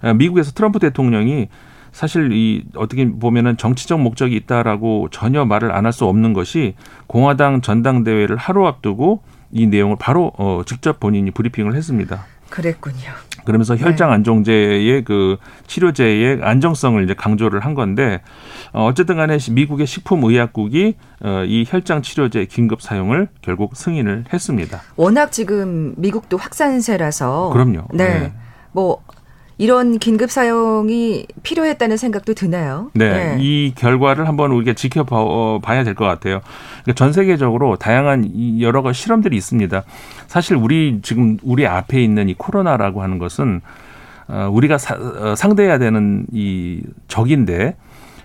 어, 0.03 0.15
미국에서 0.15 0.53
트럼프 0.53 0.79
대통령이 0.79 1.49
사실 1.93 2.31
이 2.33 2.65
어떻게 2.75 3.09
보면은 3.11 3.57
정치적 3.57 4.01
목적이 4.01 4.37
있다라고 4.37 5.09
전혀 5.11 5.47
말을 5.47 5.73
안 5.73 5.87
할 5.87 5.93
수 5.93 6.05
없는 6.05 6.35
것이 6.35 6.75
공화당 7.07 7.63
전당대회를 7.63 8.37
하루 8.37 8.67
앞두고 8.67 9.23
이 9.51 9.67
내용을 9.67 9.97
바로 9.99 10.33
어 10.37 10.61
직접 10.67 11.01
본인이 11.01 11.31
브리핑을 11.31 11.75
했습니다. 11.75 12.27
그랬군요. 12.51 13.13
그러면서 13.47 13.75
네. 13.75 13.83
혈장 13.83 14.13
안정제의 14.13 15.05
그 15.05 15.39
치료제의 15.67 16.41
안정성을 16.43 17.03
이제 17.03 17.15
강조를 17.15 17.61
한 17.61 17.75
건데 17.75 18.21
어, 18.73 18.85
어쨌든 18.87 19.17
간에 19.17 19.39
미국의 19.51 19.87
식품의약국이 19.87 20.97
어, 21.23 21.45
이 21.47 21.65
혈장 21.67 22.03
치료제 22.03 22.45
긴급 22.45 22.83
사용을 22.83 23.29
결국 23.41 23.75
승인을 23.77 24.25
했습니다. 24.31 24.83
워낙 24.97 25.33
지금 25.33 25.95
미국도 25.97 26.37
확산세라서 26.37 27.51
그럼요. 27.53 27.87
네. 27.95 28.21
네. 28.21 28.33
뭐 28.73 29.03
이런 29.59 29.99
긴급 29.99 30.31
사용이 30.31 31.27
필요했다는 31.43 31.97
생각도 31.97 32.35
드나요? 32.35 32.91
네, 32.93 33.11
네. 33.11 33.37
이 33.41 33.73
결과를 33.75 34.29
한번 34.29 34.53
우리가 34.53 34.75
지켜봐야 34.75 35.21
어, 35.21 35.61
될것 35.63 35.97
같아요. 35.97 36.41
그러니까 36.83 36.93
전 36.95 37.13
세계적으로 37.13 37.77
다양한 37.77 38.61
여러 38.61 38.83
가지 38.83 39.01
실험들이 39.01 39.37
있습니다. 39.37 39.83
사실 40.27 40.57
우리 40.57 41.01
지금 41.03 41.39
우리 41.43 41.67
앞에 41.67 42.03
있는 42.03 42.29
이 42.29 42.35
코로나라고 42.35 43.03
하는 43.03 43.19
것은 43.19 43.63
어, 44.29 44.49
우리가 44.53 44.77
사, 44.77 44.95
어, 44.95 45.35
상대해야 45.35 45.79
되는 45.79 46.27
이 46.33 46.83
적인데 47.09 47.77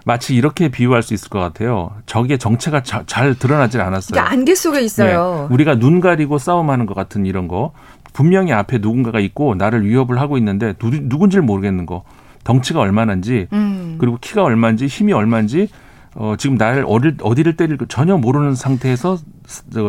마치 0.06 0.36
이렇게 0.36 0.70
비유할 0.70 1.04
수 1.04 1.14
있을 1.14 1.30
것 1.30 1.40
같아요. 1.40 1.92
적의 2.06 2.40
정체가 2.40 2.84
자, 2.84 3.04
잘 3.06 3.36
드러나질 3.36 3.82
않았어요. 3.82 4.12
그러니까 4.12 4.32
안개 4.32 4.56
속에 4.56 4.82
있어요. 4.82 5.48
네. 5.50 5.54
우리가 5.54 5.76
눈 5.76 6.02
가리고 6.02 6.38
싸움하는 6.38 6.86
것 6.86 6.94
같은 6.94 7.26
이런 7.26 7.48
거. 7.48 7.74
분명히 8.14 8.52
앞에 8.52 8.80
누군가가 8.80 9.20
있고 9.20 9.56
나를 9.56 9.86
위협을 9.86 10.20
하고 10.20 10.38
있는데 10.38 10.74
누, 10.74 10.90
누군지를 10.90 11.44
모르겠는 11.44 11.86
거. 11.86 12.04
덩치가 12.44 12.80
얼마나인지 12.80 13.48
음. 13.54 13.98
그리고 14.00 14.18
키가 14.20 14.44
얼마인지 14.44 14.88
힘이 14.88 15.14
얼마인지 15.14 15.70
어, 16.16 16.36
지금 16.38 16.58
나를 16.58 16.84
어딜, 16.88 17.16
어디를 17.22 17.56
때릴 17.56 17.78
전혀 17.88 18.18
모르는 18.18 18.56
상태에서 18.56 19.18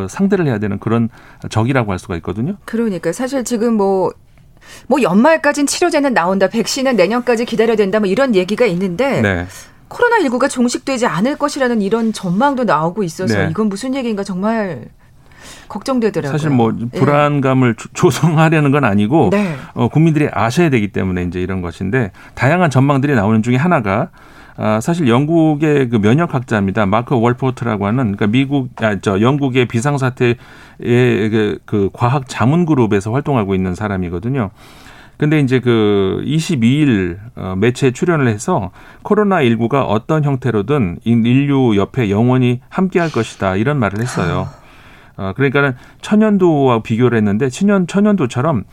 상대를 0.09 0.47
해야 0.47 0.59
되는 0.59 0.79
그런 0.79 1.09
적이라고 1.49 1.91
할 1.91 1.99
수가 1.99 2.17
있거든요. 2.17 2.57
그러니까 2.65 3.13
사실 3.13 3.43
지금 3.43 3.75
뭐, 3.75 4.13
뭐 4.87 5.03
연말까지는 5.03 5.67
치료제는 5.67 6.15
나온다, 6.15 6.49
백신은 6.49 6.95
내년까지 6.97 7.45
기다려야 7.45 7.77
된다, 7.77 7.99
뭐 7.99 8.09
이런 8.09 8.35
얘기가 8.35 8.67
있는데. 8.67 9.21
네. 9.21 9.47
코로나19가 9.93 10.49
종식되지 10.49 11.07
않을 11.07 11.37
것이라는 11.37 11.83
이런 11.83 12.13
전망도 12.13 12.65
나오고 12.65 13.03
있어서 13.03 13.37
네. 13.39 13.49
이건 13.51 13.69
무슨 13.69 13.95
얘기인가 13.95 14.25
정말 14.25 14.87
걱정되더라고요. 15.69 16.33
사실 16.33 16.51
뭐 16.51 16.73
예. 16.79 16.99
불안감을 16.99 17.77
예. 17.79 17.89
조성하려는 17.95 18.71
건 18.71 18.85
아니고 18.85 19.31
네. 19.31 19.55
어, 19.75 19.89
국민들이 19.89 20.29
아셔야 20.31 20.71
되기 20.71 20.89
때문에 20.89 21.25
이제 21.25 21.41
이런 21.41 21.63
것인데 21.63 22.13
다양한 22.35 22.71
전망들이 22.71 23.15
나오는 23.15 23.43
중에 23.43 23.57
하나가 23.57 24.11
아, 24.57 24.81
사실 24.81 25.09
영국의 25.09 25.89
그 25.89 25.97
면역학자입니다. 25.97 26.87
마크 26.87 27.19
월포트라고 27.19 27.87
하는 27.87 28.17
그러니까 28.17 28.27
미국 28.27 28.69
아, 28.83 28.99
저 29.01 29.21
영국의 29.21 29.67
비상사태의 29.67 30.37
그, 30.79 31.59
그 31.65 31.89
과학 31.93 32.29
자문 32.29 32.67
그룹에서 32.67 33.13
활동하고 33.13 33.55
있는 33.55 33.75
사람이거든요. 33.75 34.51
근데 35.19 35.39
이제 35.41 35.61
그 35.61 36.23
22일 36.25 37.19
어, 37.37 37.55
매체에 37.57 37.93
출연을 37.93 38.29
해서 38.29 38.71
코로나19가 39.05 39.85
어떤 39.87 40.25
형태로든 40.25 40.99
인류 41.05 41.77
옆에 41.77 42.11
영원히 42.11 42.61
함께 42.69 42.99
할 42.99 43.11
것이다. 43.11 43.57
이런 43.57 43.79
말을 43.79 44.01
했어요. 44.01 44.49
어, 45.17 45.33
그러니까는 45.37 45.75
천연두와 46.01 46.83
비교를 46.83 47.19
했는데 47.19 47.49
천연 47.51 47.87
천연두처럼 47.87 48.65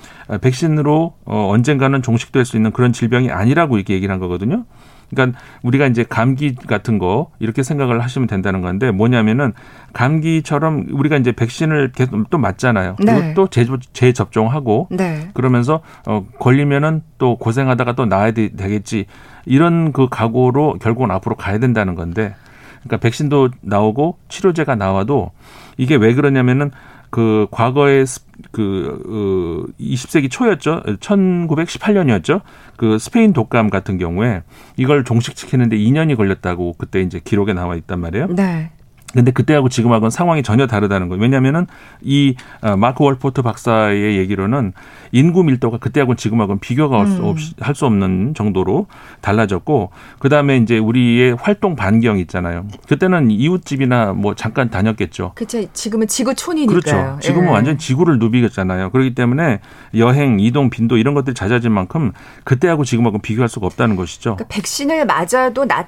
백신으로 0.41 1.15
어, 1.25 1.49
언젠가는 1.49 2.01
종식될 2.01 2.45
수 2.45 2.57
있는 2.57 2.71
그런 2.71 2.93
질병이 2.93 3.29
아니라고 3.29 3.77
이렇게 3.77 3.93
얘기를 3.93 4.11
한 4.11 4.19
거거든요. 4.19 4.65
그러니까 5.09 5.39
우리가 5.63 5.87
이제 5.87 6.03
감기 6.07 6.55
같은 6.55 6.99
거 6.99 7.31
이렇게 7.39 7.63
생각을 7.63 8.01
하시면 8.03 8.27
된다는 8.27 8.61
건데 8.61 8.91
뭐냐면은 8.91 9.53
감기처럼 9.93 10.87
우리가 10.91 11.17
이제 11.17 11.31
백신을 11.31 11.91
계속 11.93 12.29
또 12.29 12.37
맞잖아요. 12.37 12.95
네. 13.03 13.33
또 13.33 13.47
재접종하고 13.47 14.87
네. 14.91 15.29
그러면서 15.33 15.81
어 16.05 16.25
걸리면은 16.39 17.01
또 17.17 17.37
고생하다가 17.37 17.95
또 17.95 18.05
나아야 18.05 18.31
되 18.31 18.49
겠지 18.49 19.05
이런 19.45 19.91
그 19.91 20.07
각오로 20.09 20.77
결국은 20.79 21.11
앞으로 21.11 21.35
가야 21.35 21.59
된다는 21.59 21.95
건데 21.95 22.35
그러니까 22.83 22.97
백신도 22.97 23.49
나오고 23.61 24.17
치료제가 24.29 24.75
나와도 24.75 25.31
이게 25.77 25.95
왜 25.95 26.13
그러냐면은 26.13 26.71
그 27.09 27.47
과거에 27.51 28.05
그, 28.51 29.01
어, 29.07 29.71
20세기 29.79 30.29
초였죠. 30.29 30.83
1918년이었죠. 30.99 32.41
그 32.77 32.99
스페인 32.99 33.33
독감 33.33 33.69
같은 33.69 33.97
경우에 33.97 34.43
이걸 34.77 35.03
종식시키는데 35.03 35.77
2년이 35.77 36.15
걸렸다고 36.15 36.75
그때 36.77 37.01
이제 37.01 37.19
기록에 37.23 37.53
나와 37.53 37.75
있단 37.75 37.99
말이에요. 37.99 38.27
네. 38.27 38.71
근데 39.13 39.31
그때하고 39.31 39.69
지금하고는 39.69 40.11
상황이 40.11 40.43
전혀 40.43 40.67
다르다는 40.67 41.09
거예요. 41.09 41.21
왜냐하면은 41.21 41.67
이 42.01 42.35
어, 42.61 42.77
마크 42.77 43.03
월포트 43.03 43.41
박사의 43.41 44.17
얘기로는 44.17 44.73
인구 45.11 45.43
밀도가 45.43 45.77
그때하고는 45.77 46.17
지금하고는 46.17 46.59
비교가 46.59 47.03
음. 47.03 47.35
할수 47.59 47.85
없는 47.85 48.33
정도로 48.35 48.87
달라졌고 49.21 49.91
그 50.19 50.29
다음에 50.29 50.57
이제 50.57 50.77
우리의 50.77 51.35
활동 51.39 51.75
반경 51.75 52.19
있잖아요. 52.19 52.67
그때는 52.87 53.31
이웃집이나 53.31 54.13
뭐 54.13 54.35
잠깐 54.35 54.69
다녔겠죠. 54.69 55.31
그렇죠. 55.35 55.65
지금은 55.73 56.07
지구촌이니까요. 56.07 56.79
그렇죠. 56.79 57.19
지금은 57.21 57.47
예. 57.47 57.51
완전 57.51 57.77
지구를 57.77 58.19
누비겠잖아요. 58.19 58.91
그렇기 58.91 59.15
때문에 59.15 59.59
여행, 59.95 60.39
이동 60.39 60.69
빈도 60.69 60.97
이런 60.97 61.13
것들이 61.15 61.33
잦아진 61.33 61.71
만큼 61.71 62.11
그때하고 62.43 62.83
지금하고 62.83 63.19
비교할 63.19 63.49
수가 63.49 63.65
없다는 63.65 63.95
것이죠. 63.95 64.35
그러니까 64.35 64.45
백신을 64.49 65.05
맞아도 65.05 65.65
나 65.65 65.87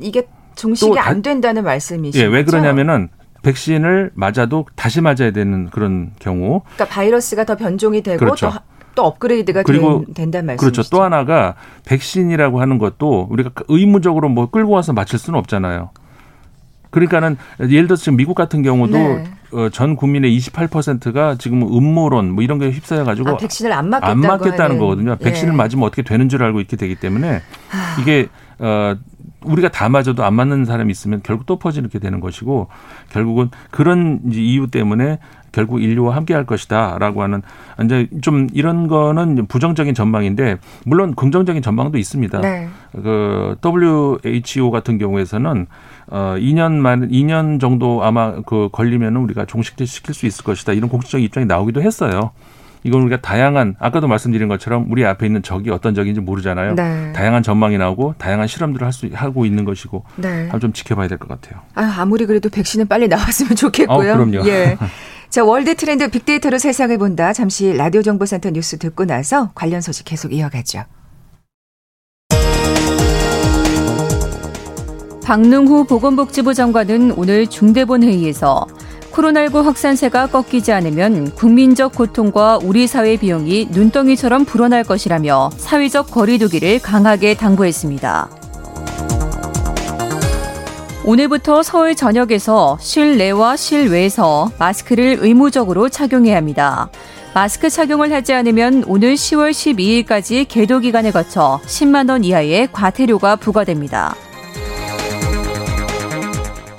이게 0.00 0.28
종식이 0.58 0.98
안 0.98 1.22
된다는 1.22 1.64
말씀이시죠? 1.64 2.22
예, 2.22 2.28
왜 2.28 2.44
그러냐면은 2.44 3.08
백신을 3.42 4.10
맞아도 4.14 4.66
다시 4.74 5.00
맞아야 5.00 5.30
되는 5.32 5.70
그런 5.70 6.10
경우. 6.18 6.62
그러니까 6.74 6.84
바이러스가 6.86 7.44
더 7.44 7.56
변종이 7.56 8.02
되고 8.02 8.18
그렇죠. 8.18 8.50
또, 8.50 8.58
또 8.96 9.04
업그레이드가 9.04 9.62
그리고 9.62 10.04
된, 10.12 10.30
다는 10.30 10.46
말씀이시죠. 10.46 10.82
그렇죠. 10.82 10.90
또 10.90 11.02
하나가 11.02 11.54
백신이라고 11.86 12.60
하는 12.60 12.78
것도 12.78 13.28
우리가 13.30 13.50
의무적으로 13.68 14.28
뭐 14.28 14.50
끌고 14.50 14.72
와서 14.72 14.92
맞힐 14.92 15.18
수는 15.18 15.38
없잖아요. 15.38 15.90
그러니까는 16.90 17.36
예를 17.60 17.86
들어서 17.86 18.02
지금 18.02 18.16
미국 18.16 18.34
같은 18.34 18.62
경우도 18.62 18.96
네. 18.96 19.24
어, 19.52 19.68
전 19.70 19.94
국민의 19.94 20.36
28%가 20.38 21.36
지금 21.38 21.62
음모론 21.62 22.32
뭐 22.32 22.42
이런 22.42 22.58
게 22.58 22.70
휩싸여 22.70 23.04
가지고 23.04 23.30
아, 23.30 23.36
백신을 23.36 23.72
안, 23.72 23.88
맞겠다고 23.88 24.12
안 24.12 24.20
맞겠다는. 24.20 24.78
거거든요. 24.78 25.16
백신을 25.16 25.52
예. 25.52 25.56
맞으면 25.56 25.84
어떻게 25.84 26.02
되는 26.02 26.28
줄 26.28 26.42
알고 26.42 26.60
있게 26.60 26.76
되기 26.76 26.96
때문에 26.96 27.42
이게 28.00 28.28
어 28.58 28.96
우리가 29.42 29.68
다 29.68 29.88
맞아도 29.88 30.24
안 30.24 30.34
맞는 30.34 30.64
사람이 30.64 30.90
있으면 30.90 31.20
결국 31.22 31.46
또 31.46 31.58
퍼지게 31.58 31.98
되는 31.98 32.20
것이고 32.20 32.68
결국은 33.10 33.50
그런 33.70 34.20
이유 34.32 34.68
때문에 34.68 35.18
결국 35.52 35.82
인류와 35.82 36.14
함께 36.14 36.34
할 36.34 36.44
것이다라고 36.44 37.22
하는 37.22 37.42
이제 37.84 38.08
좀 38.20 38.48
이런 38.52 38.86
거는 38.86 39.46
부정적인 39.46 39.94
전망인데 39.94 40.58
물론 40.84 41.14
긍정적인 41.14 41.62
전망도 41.62 41.98
있습니다. 41.98 42.40
네. 42.40 42.68
그 42.92 43.56
WHO 43.64 44.70
같은 44.70 44.98
경우에서는 44.98 45.66
어 46.10 46.34
2년 46.38 46.72
만 46.72 47.08
2년 47.08 47.60
정도 47.60 48.02
아마 48.04 48.40
그 48.42 48.68
걸리면은 48.72 49.20
우리가 49.22 49.46
종식시킬 49.46 50.14
수 50.14 50.26
있을 50.26 50.44
것이다. 50.44 50.72
이런 50.72 50.88
공식적인 50.88 51.24
입장이 51.24 51.46
나오기도 51.46 51.82
했어요. 51.82 52.32
이건 52.84 53.02
우리가 53.02 53.20
다양한 53.20 53.74
아까도 53.78 54.06
말씀드린 54.08 54.48
것처럼 54.48 54.86
우리 54.90 55.04
앞에 55.04 55.26
있는 55.26 55.42
적이 55.42 55.70
어떤 55.70 55.94
적인지 55.94 56.20
모르잖아요. 56.20 56.74
네. 56.74 57.12
다양한 57.12 57.42
전망이 57.42 57.76
나오고 57.78 58.14
다양한 58.18 58.46
실험들을 58.46 58.84
할 58.86 58.92
수 58.92 59.08
하고 59.12 59.44
있는 59.46 59.64
것이고 59.64 60.04
네. 60.16 60.48
좀 60.60 60.72
지켜봐야 60.72 61.06
될 61.08 61.18
것 61.18 61.28
같아요. 61.28 61.60
아, 61.74 61.96
아무리 61.98 62.26
그래도 62.26 62.48
백신은 62.48 62.88
빨리 62.88 63.06
나왔으면 63.08 63.54
좋겠고요. 63.56 64.12
어, 64.12 64.16
그럼요. 64.16 64.48
예. 64.48 64.76
자, 65.30 65.44
월드 65.44 65.74
트렌드 65.76 66.08
빅데이터로 66.10 66.58
세상을 66.58 66.96
본다. 66.98 67.32
잠시 67.32 67.72
라디오 67.74 68.02
정보센터 68.02 68.50
뉴스 68.50 68.78
듣고 68.78 69.04
나서 69.04 69.50
관련 69.54 69.80
소식 69.82 70.04
계속 70.06 70.32
이어가죠. 70.32 70.84
박능후 75.24 75.84
보건복지부 75.84 76.54
장관은 76.54 77.12
오늘 77.12 77.46
중대본 77.46 78.02
회의에서 78.02 78.66
코로나19 79.12 79.62
확산세가 79.62 80.28
꺾이지 80.28 80.72
않으면 80.72 81.34
국민적 81.34 81.94
고통과 81.94 82.58
우리 82.62 82.86
사회 82.86 83.16
비용이 83.16 83.68
눈덩이처럼 83.70 84.44
불어날 84.44 84.84
것이라며 84.84 85.50
사회적 85.56 86.10
거리두기를 86.10 86.80
강하게 86.80 87.34
당부했습니다. 87.34 88.30
오늘부터 91.04 91.62
서울 91.62 91.94
전역에서 91.94 92.76
실내와 92.80 93.56
실외에서 93.56 94.50
마스크를 94.58 95.18
의무적으로 95.20 95.88
착용해야 95.88 96.36
합니다. 96.36 96.90
마스크 97.34 97.70
착용을 97.70 98.12
하지 98.12 98.34
않으면 98.34 98.84
오늘 98.86 99.14
10월 99.14 99.50
12일까지 99.50 100.46
계도 100.48 100.80
기간을 100.80 101.12
거쳐 101.12 101.60
10만 101.64 102.10
원 102.10 102.24
이하의 102.24 102.68
과태료가 102.72 103.36
부과됩니다. 103.36 104.14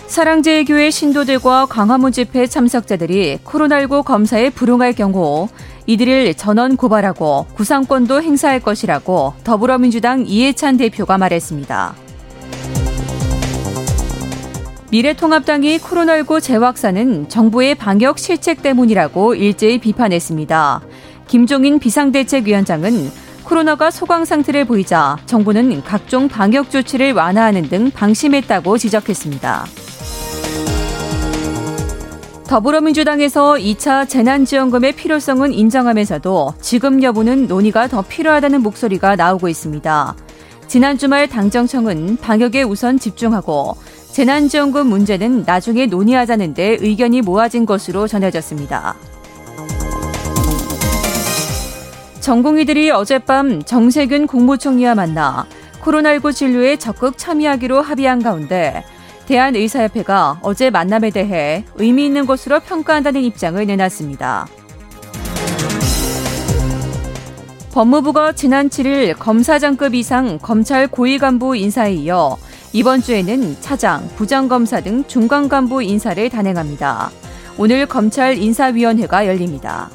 사랑제일교회 0.10 0.90
신도들과 0.90 1.68
광화문 1.68 2.12
집회 2.12 2.48
참석자들이 2.48 3.38
코로나19 3.46 4.04
검사에 4.04 4.50
불응할 4.50 4.94
경우 4.94 5.48
이들을 5.86 6.34
전원 6.34 6.78
고발하고 6.78 7.46
구상권도 7.54 8.24
행사할 8.24 8.60
것이라고 8.60 9.36
더불어민주당 9.44 10.26
이해찬 10.26 10.78
대표가 10.78 11.20
말했습니다. 11.20 11.94
미래통합당이 14.90 15.78
코로나19 15.78 16.42
재확산은 16.42 17.30
정부의 17.30 17.76
방역 17.76 18.18
실책 18.18 18.64
때문이라고 18.64 19.36
일제히 19.36 19.78
비판했습니다. 19.78 20.82
김종인 21.28 21.78
비상대책위원장은 21.78 23.12
코로나가 23.44 23.92
소강 23.92 24.26
상태를 24.26 24.66
보이자 24.66 25.18
정부는 25.28 25.84
각종 25.84 26.28
방역 26.28 26.72
조치를 26.72 27.14
완화하는 27.14 27.70
등 27.70 27.92
방심했다고 27.92 28.80
지적했습니다. 28.80 29.66
더불어민주당에서 32.50 33.54
2차 33.60 34.10
재난지원금의 34.10 34.94
필요성은 34.94 35.54
인정하면서도 35.54 36.56
지급 36.60 37.04
여부는 37.04 37.46
논의가 37.46 37.88
더 37.88 38.02
필요하다는 38.02 38.64
목소리가 38.64 39.16
나오고 39.16 39.50
있습니다. 39.50 40.16
지난 40.66 40.98
주말 40.98 41.28
당정청은 41.28 42.18
방역에 42.18 42.64
우선 42.64 42.98
집중하고 42.98 43.78
재난지원금 44.14 44.88
문제는 44.88 45.44
나중에 45.46 45.86
논의하자는 45.86 46.56
데 46.56 46.76
의견이 46.80 47.22
모아진 47.22 47.68
것으로 47.68 48.08
전해졌습니다. 48.08 48.96
전공의들이 52.20 52.90
어젯밤 52.90 53.62
정세균 53.62 54.26
국무총리와 54.26 54.96
만나 54.96 55.46
코로나19 55.84 56.34
진료에 56.34 56.78
적극 56.78 57.16
참여하기로 57.16 57.84
합의한 57.84 58.24
가운데 58.24 58.84
대한의사협회가 59.30 60.40
어제 60.42 60.72
만남에 60.72 61.12
대해 61.12 61.64
의미 61.76 62.08
있는 62.08 62.26
것으로 62.26 62.60
평가한다는 62.62 63.22
입장을 63.22 63.64
내놨습니다. 63.64 64.48
법무부가 67.72 68.32
지난 68.32 68.70
7일 68.70 69.16
검사장급 69.20 69.94
이상 69.94 70.40
검찰 70.40 70.88
고위 70.88 71.20
간부 71.20 71.56
인사에 71.56 71.94
이어 71.94 72.38
이번 72.74 73.02
주에는 73.02 73.58
차장, 73.62 74.10
부장검사 74.16 74.82
등 74.82 75.04
중간 75.08 75.48
간부 75.48 75.84
인사를 75.84 76.28
단행합니다. 76.28 77.12
오늘 77.60 77.86
검찰 77.86 78.36
인사위원회가 78.36 79.28
열립니다. 79.28 79.92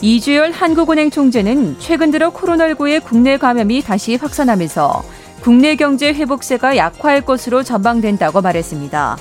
이주열 0.00 0.52
한국은행 0.52 1.10
총재는 1.10 1.76
최근 1.78 2.10
들어 2.10 2.30
코로나19의 2.30 3.04
국내 3.04 3.36
감염이 3.36 3.82
다시 3.82 4.16
확산하면서 4.16 5.02
국내 5.44 5.76
경제 5.76 6.10
회복세가 6.10 6.78
약화할 6.78 7.20
것으로 7.20 7.62
전망된다고 7.62 8.40
말했습니다. 8.40 9.18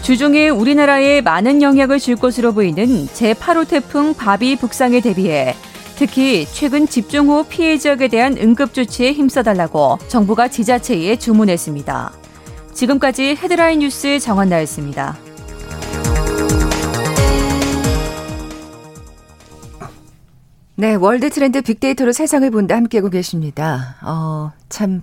주중에 0.00 0.48
우리나라에 0.48 1.20
많은 1.20 1.60
영향을 1.60 1.98
줄 1.98 2.16
것으로 2.16 2.54
보이는 2.54 2.86
제8호 2.86 3.68
태풍 3.68 4.14
바비 4.14 4.56
북상에 4.56 5.02
대비해 5.02 5.54
특히 5.96 6.46
최근 6.46 6.86
집중호우 6.86 7.44
피해 7.50 7.76
지역에 7.76 8.08
대한 8.08 8.38
응급조치에 8.38 9.12
힘써달라고 9.12 9.98
정부가 10.08 10.48
지자체에 10.48 11.16
주문했습니다. 11.16 12.12
지금까지 12.72 13.36
헤드라인 13.42 13.80
뉴스 13.80 14.18
정한나였습니다. 14.20 15.27
네, 20.80 20.94
월드 20.94 21.28
트렌드 21.28 21.60
빅데이터로 21.60 22.12
세상을 22.12 22.48
본다 22.52 22.76
함께하고 22.76 23.10
계십니다. 23.10 23.96
어, 24.00 24.52
참 24.68 25.02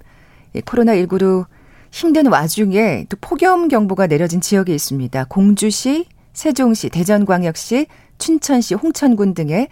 코로나19로 0.54 1.48
힘든 1.92 2.28
와중에 2.28 3.08
또 3.10 3.18
폭염 3.20 3.68
경보가 3.68 4.08
내려진 4.08 4.40
지역이 4.40 4.74
있습니다. 4.74 5.26
공주시, 5.26 6.06
세종시, 6.32 6.88
대전광역시, 6.92 7.88
춘천시, 8.18 8.76
홍천군 8.76 9.34
등의 9.34 9.68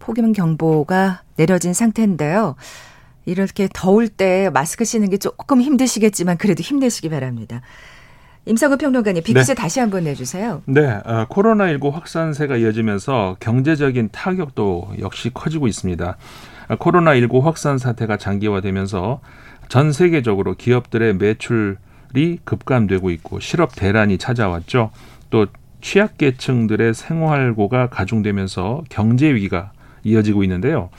폭염 0.00 0.32
경보가 0.32 1.22
내려진 1.36 1.72
상태인데요. 1.72 2.56
이렇게 3.24 3.68
더울 3.72 4.08
때 4.08 4.50
마스크 4.52 4.84
쓰는 4.84 5.08
게 5.08 5.18
조금 5.18 5.60
힘드시겠지만 5.60 6.36
그래도 6.36 6.64
힘내시기 6.64 7.10
바랍니다. 7.10 7.62
임성근 8.46 8.76
평론가님, 8.76 9.22
비퀴즈 9.22 9.46
네. 9.46 9.54
다시 9.54 9.80
한번 9.80 10.04
내주세요. 10.04 10.62
네, 10.66 10.86
어, 10.86 11.26
코로나19 11.30 11.90
확산세가 11.90 12.56
이어지면서 12.56 13.36
경제적인 13.40 14.10
타격도 14.12 14.96
역시 15.00 15.30
커지고 15.32 15.66
있습니다. 15.66 16.16
어, 16.68 16.76
코로나19 16.76 17.40
확산 17.40 17.78
사태가 17.78 18.18
장기화되면서 18.18 19.20
전 19.68 19.92
세계적으로 19.92 20.56
기업들의 20.56 21.16
매출이 21.16 22.38
급감되고 22.44 23.10
있고 23.10 23.40
실업 23.40 23.74
대란이 23.74 24.18
찾아왔죠. 24.18 24.90
또 25.30 25.46
취약계층들의 25.80 26.92
생활고가 26.92 27.88
가중되면서 27.88 28.84
경제 28.90 29.34
위기가 29.34 29.72
이어지고 30.02 30.42
있는데요. 30.42 30.90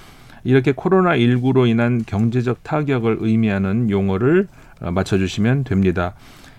이렇게 0.43 0.73
코로나19로 0.73 1.67
인한 1.67 2.03
경제적 2.05 2.63
타격을 2.63 3.17
의미하는 3.19 3.91
용어를 3.91 4.47
어, 4.81 4.89
맞춰주시면 4.89 5.63
됩니다. 5.63 6.15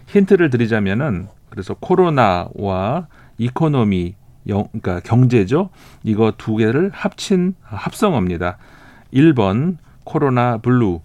힌트를 0.07 0.51
드리자면은 0.51 1.29
그래서 1.51 1.75
코로나와 1.75 3.09
economy 3.38 4.14
영, 4.49 4.69
그러니까 4.69 5.01
경제죠. 5.01 5.71
이거 6.03 6.33
두 6.37 6.57
개를 6.57 6.90
합친 6.92 7.55
합성어입니다. 7.62 8.59
1번 9.12 9.77
코로나 10.05 10.59
블루, 10.59 11.01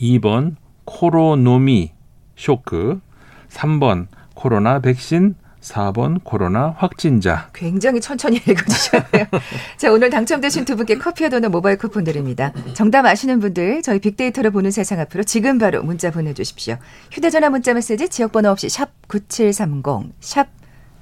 2번 0.00 0.56
코로노미 0.84 1.92
쇼크, 2.36 3.00
3번 3.48 4.06
코로나 4.34 4.80
백신, 4.80 5.36
4번 5.62 6.22
코로나 6.22 6.74
확진자. 6.76 7.48
굉장히 7.54 8.00
천천히 8.00 8.36
읽어주셨네요. 8.36 9.26
자, 9.78 9.92
오늘 9.92 10.10
당첨되신 10.10 10.64
두 10.64 10.76
분께 10.76 10.98
커피와 10.98 11.30
도넛 11.30 11.50
모바일 11.50 11.78
쿠폰 11.78 12.04
드립니다. 12.04 12.52
정답 12.74 13.06
아시는 13.06 13.40
분들 13.40 13.82
저희 13.82 13.98
빅데이터로 14.00 14.50
보는 14.50 14.70
세상 14.70 15.00
앞으로 15.00 15.22
지금 15.24 15.58
바로 15.58 15.82
문자 15.82 16.10
보내주십시오. 16.10 16.76
휴대전화 17.10 17.50
문자 17.50 17.72
메시지 17.74 18.08
지역번호 18.08 18.50
없이 18.50 18.68
샵 18.68 18.90
9730, 19.08 20.12
샵 20.20 20.48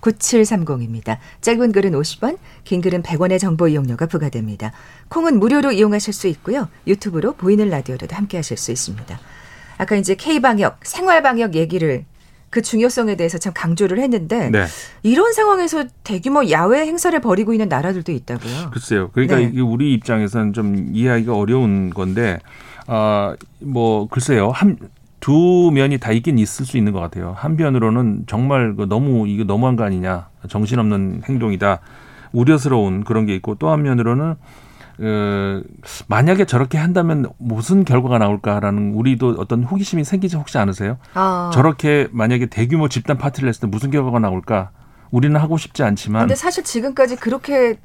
9730입니다. 0.01 1.19
짧은 1.41 1.73
글은 1.73 1.93
50원, 1.93 2.39
긴 2.65 2.81
글은 2.81 3.03
100원의 3.03 3.39
정보 3.39 3.69
이용료가 3.69 4.07
부과됩니다. 4.07 4.73
콩은 5.09 5.39
무료로 5.39 5.73
이용하실 5.73 6.13
수 6.13 6.27
있고요. 6.29 6.69
유튜브로 6.87 7.35
보이는 7.35 7.69
라디오로도 7.69 8.15
함께 8.15 8.39
하실 8.39 8.57
수 8.57 8.73
있습니다. 8.73 9.19
아까 9.79 9.97
이제 9.97 10.15
K방역, 10.15 10.81
생활방역 10.83 11.55
얘기를 11.55 12.05
그 12.51 12.63
중요성에 12.63 13.15
대해서 13.17 13.39
참 13.39 13.53
강조를 13.55 13.99
했는데 14.01 14.51
네. 14.51 14.67
이런 15.03 15.33
상황에서 15.33 15.85
대규모 16.05 16.51
야외 16.51 16.81
행사를 16.81 17.19
벌이고 17.21 17.53
있는 17.53 17.69
나라들도 17.69 18.13
있다고요. 18.13 18.71
글쎄요. 18.73 19.11
그러니까 19.13 19.37
네. 19.37 19.45
이게 19.45 19.61
우리 19.61 19.95
입장에서는 19.95 20.53
좀 20.53 20.91
이해하기가 20.93 21.35
어려운 21.35 21.91
건데 21.91 22.39
아뭐 22.87 24.09
글쎄요. 24.11 24.51
한 24.51 24.77
두 25.21 25.71
면이 25.73 25.99
다 25.99 26.13
있긴 26.13 26.39
있을 26.39 26.65
수 26.65 26.79
있는 26.79 26.93
것 26.93 27.01
같아요. 27.01 27.35
한편으로는 27.37 28.25
정말 28.27 28.75
그 28.75 28.89
너무 28.89 29.29
이거 29.29 29.45
너무한 29.45 29.77
거 29.77 29.85
아니냐, 29.85 30.29
정신없는 30.49 31.23
행동이다, 31.29 31.81
우려스러운 32.33 33.05
그런 33.05 33.27
게 33.27 33.35
있고 33.37 33.55
또 33.57 33.69
한면으로는 33.69 34.35
어, 35.03 35.63
만약에 36.09 36.45
저렇게 36.45 36.77
한다면 36.77 37.27
무슨 37.39 37.85
결과가 37.85 38.19
나올까라는 38.19 38.93
우리도 38.95 39.37
어떤 39.39 39.65
호기심이 39.65 40.05
생기지 40.05 40.37
혹시 40.37 40.59
않으세요? 40.59 40.99
아. 41.15 41.51
저렇게 41.55 42.09
만약에 42.11 42.47
대규모 42.47 42.89
집단 42.89 43.17
파티를 43.17 43.49
했을 43.49 43.63
때 43.63 43.67
무슨 43.67 43.91
결과가 43.91 44.19
나올까? 44.19 44.71
우리는 45.11 45.39
하고 45.41 45.57
싶지 45.57 45.83
않지만. 45.83 46.23
근데 46.23 46.35
사실 46.35 46.63
지금까지 46.63 47.17
그렇게 47.17 47.79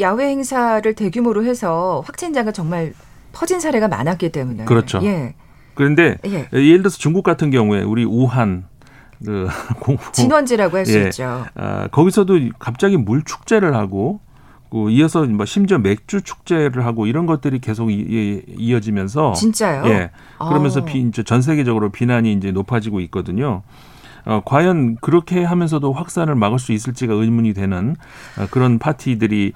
야외 0.00 0.28
행사를 0.28 0.92
대규모로 0.94 1.44
해서 1.44 2.02
확진자가 2.06 2.50
정말 2.50 2.94
퍼진 3.32 3.60
사례가 3.60 3.88
많았기 3.88 4.32
때문에. 4.32 4.64
그렇죠. 4.64 5.00
예. 5.04 5.34
그런데 5.74 6.18
예. 6.26 6.48
예를 6.52 6.78
들어서 6.78 6.98
중국 6.98 7.22
같은 7.22 7.50
경우에 7.50 7.82
우리 7.82 8.04
우한 8.04 8.66
그 9.24 9.48
진원지라고 10.12 10.78
할수 10.78 10.98
예. 10.98 11.04
있죠. 11.04 11.44
아, 11.54 11.88
거기서도 11.88 12.38
갑자기 12.58 12.96
물 12.96 13.22
축제를 13.22 13.74
하고 13.76 14.20
그 14.33 14.33
이어서 14.90 15.24
뭐 15.24 15.46
심지어 15.46 15.78
맥주 15.78 16.22
축제를 16.22 16.84
하고 16.84 17.06
이런 17.06 17.26
것들이 17.26 17.60
계속 17.60 17.90
이, 17.90 18.74
어지면서 18.74 19.32
진짜요? 19.34 19.86
예. 19.86 20.10
그러면서 20.38 20.80
아. 20.80 20.84
비, 20.84 21.00
이제 21.00 21.22
전 21.22 21.42
세계적으로 21.42 21.90
비난이 21.90 22.32
이제 22.32 22.50
높아지고 22.50 23.00
있거든요. 23.02 23.62
어, 24.26 24.40
과연 24.44 24.96
그렇게 25.00 25.44
하면서도 25.44 25.92
확산을 25.92 26.34
막을 26.34 26.58
수 26.58 26.72
있을지가 26.72 27.14
의문이 27.14 27.52
되는 27.52 27.94
어, 28.38 28.46
그런 28.50 28.78
파티들이 28.78 29.52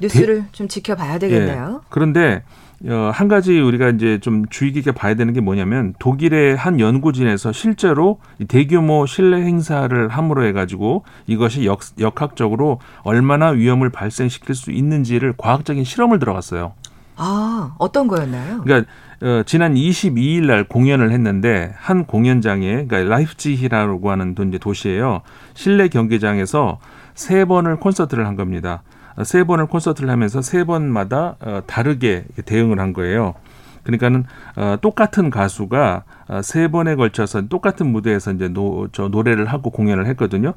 뉴스를 0.00 0.42
대, 0.42 0.48
좀 0.52 0.68
지켜봐야 0.68 1.18
되겠네요. 1.18 1.80
예. 1.82 1.86
그런데 1.88 2.42
어, 2.86 3.10
한 3.12 3.28
가지 3.28 3.60
우리가 3.60 3.90
이제 3.90 4.18
좀 4.20 4.46
주의 4.48 4.72
깊게 4.72 4.92
봐야 4.92 5.14
되는 5.14 5.34
게 5.34 5.40
뭐냐면 5.40 5.94
독일의 5.98 6.56
한 6.56 6.80
연구진에서 6.80 7.52
실제로 7.52 8.18
대규모 8.48 9.04
실내 9.04 9.42
행사를 9.42 10.08
함으로 10.08 10.44
해가지고 10.46 11.04
이것이 11.26 11.66
역, 11.66 11.80
역학적으로 11.98 12.80
얼마나 13.02 13.48
위험을 13.48 13.90
발생시킬 13.90 14.54
수 14.54 14.70
있는지를 14.70 15.34
과학적인 15.36 15.84
실험을 15.84 16.18
들어갔어요. 16.18 16.72
아, 17.16 17.74
어떤 17.78 18.08
거였나요? 18.08 18.62
그러니까 18.62 18.90
어, 19.22 19.42
지난 19.44 19.74
22일 19.74 20.46
날 20.46 20.64
공연을 20.64 21.10
했는데 21.10 21.74
한 21.76 22.06
공연장에 22.06 22.86
그러니까 22.86 23.02
라이프치히라고 23.14 24.10
하는 24.10 24.34
도시예요. 24.34 25.20
실내 25.52 25.88
경기장에서 25.88 26.78
세 27.14 27.44
번을 27.44 27.76
콘서트를 27.76 28.26
한 28.26 28.36
겁니다. 28.36 28.82
세 29.24 29.44
번을 29.44 29.66
콘서트를 29.66 30.10
하면서 30.10 30.42
세 30.42 30.64
번마다 30.64 31.36
어, 31.40 31.62
다르게 31.66 32.24
대응을 32.44 32.80
한 32.80 32.92
거예요. 32.92 33.34
그러니까는 33.82 34.24
어, 34.56 34.76
똑같은 34.80 35.30
가수가 35.30 36.04
어, 36.28 36.42
세 36.42 36.68
번에 36.68 36.94
걸쳐서 36.94 37.48
똑같은 37.48 37.86
무대에서 37.86 38.32
이제 38.32 38.48
노, 38.48 38.88
저 38.92 39.08
노래를 39.08 39.46
하고 39.46 39.70
공연을 39.70 40.06
했거든요. 40.08 40.54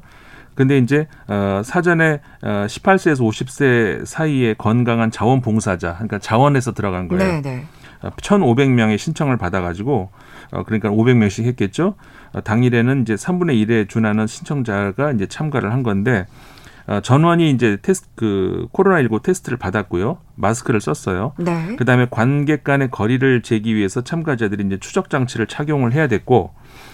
근데 0.54 0.78
이제 0.78 1.08
어, 1.26 1.62
사전에 1.64 2.20
어, 2.42 2.66
18세에서 2.68 3.20
50세 3.20 4.04
사이에 4.06 4.54
건강한 4.54 5.10
자원봉사자, 5.10 5.94
그러니까 5.94 6.18
자원에서 6.18 6.72
들어간 6.72 7.08
거예요. 7.08 7.24
네, 7.24 7.42
네. 7.42 7.64
1,500명의 8.02 8.98
신청을 8.98 9.36
받아가지고 9.36 10.10
어, 10.52 10.62
그러니까 10.64 10.90
500명씩 10.90 11.44
했겠죠. 11.44 11.94
어, 12.32 12.40
당일에는 12.40 13.02
이제 13.02 13.14
3분의 13.14 13.66
1에 13.66 13.88
준하는 13.88 14.26
신청자가 14.26 15.12
이제 15.12 15.26
참가를 15.26 15.72
한 15.72 15.82
건데 15.82 16.26
어, 16.26 16.53
전원이 17.02 17.50
이제 17.50 17.78
테스트 17.80 18.08
그 18.14 18.68
코로나 18.72 19.00
19 19.00 19.20
테스트를 19.22 19.56
받았고요. 19.56 20.18
마스크를 20.34 20.80
썼어요. 20.80 21.32
네. 21.38 21.76
그다음에 21.76 22.06
관객 22.10 22.62
간의 22.62 22.90
거리를 22.90 23.42
재기 23.42 23.74
위해서 23.74 24.02
참가자들이 24.02 24.64
이제 24.66 24.78
추적 24.78 25.08
장치를 25.08 25.46
착용을 25.46 25.92
해야 25.92 26.08
됐고 26.08 26.52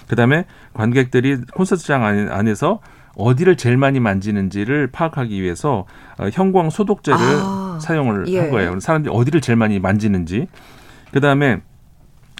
그다음에 0.08 0.44
관객들이 0.74 1.38
콘서트장 1.54 2.04
안에서 2.04 2.80
어디를 3.16 3.56
제일 3.56 3.76
많이 3.76 3.98
만지는지를 4.00 4.88
파악하기 4.88 5.42
위해서 5.42 5.86
어, 6.18 6.28
형광 6.32 6.70
소독제를 6.70 7.18
아, 7.20 7.78
사용을 7.82 8.28
예. 8.28 8.40
한 8.40 8.50
거예요. 8.50 8.78
사람들이 8.80 9.12
어디를 9.14 9.40
제일 9.40 9.56
많이 9.56 9.80
만지는지. 9.80 10.46
그다음에 11.12 11.60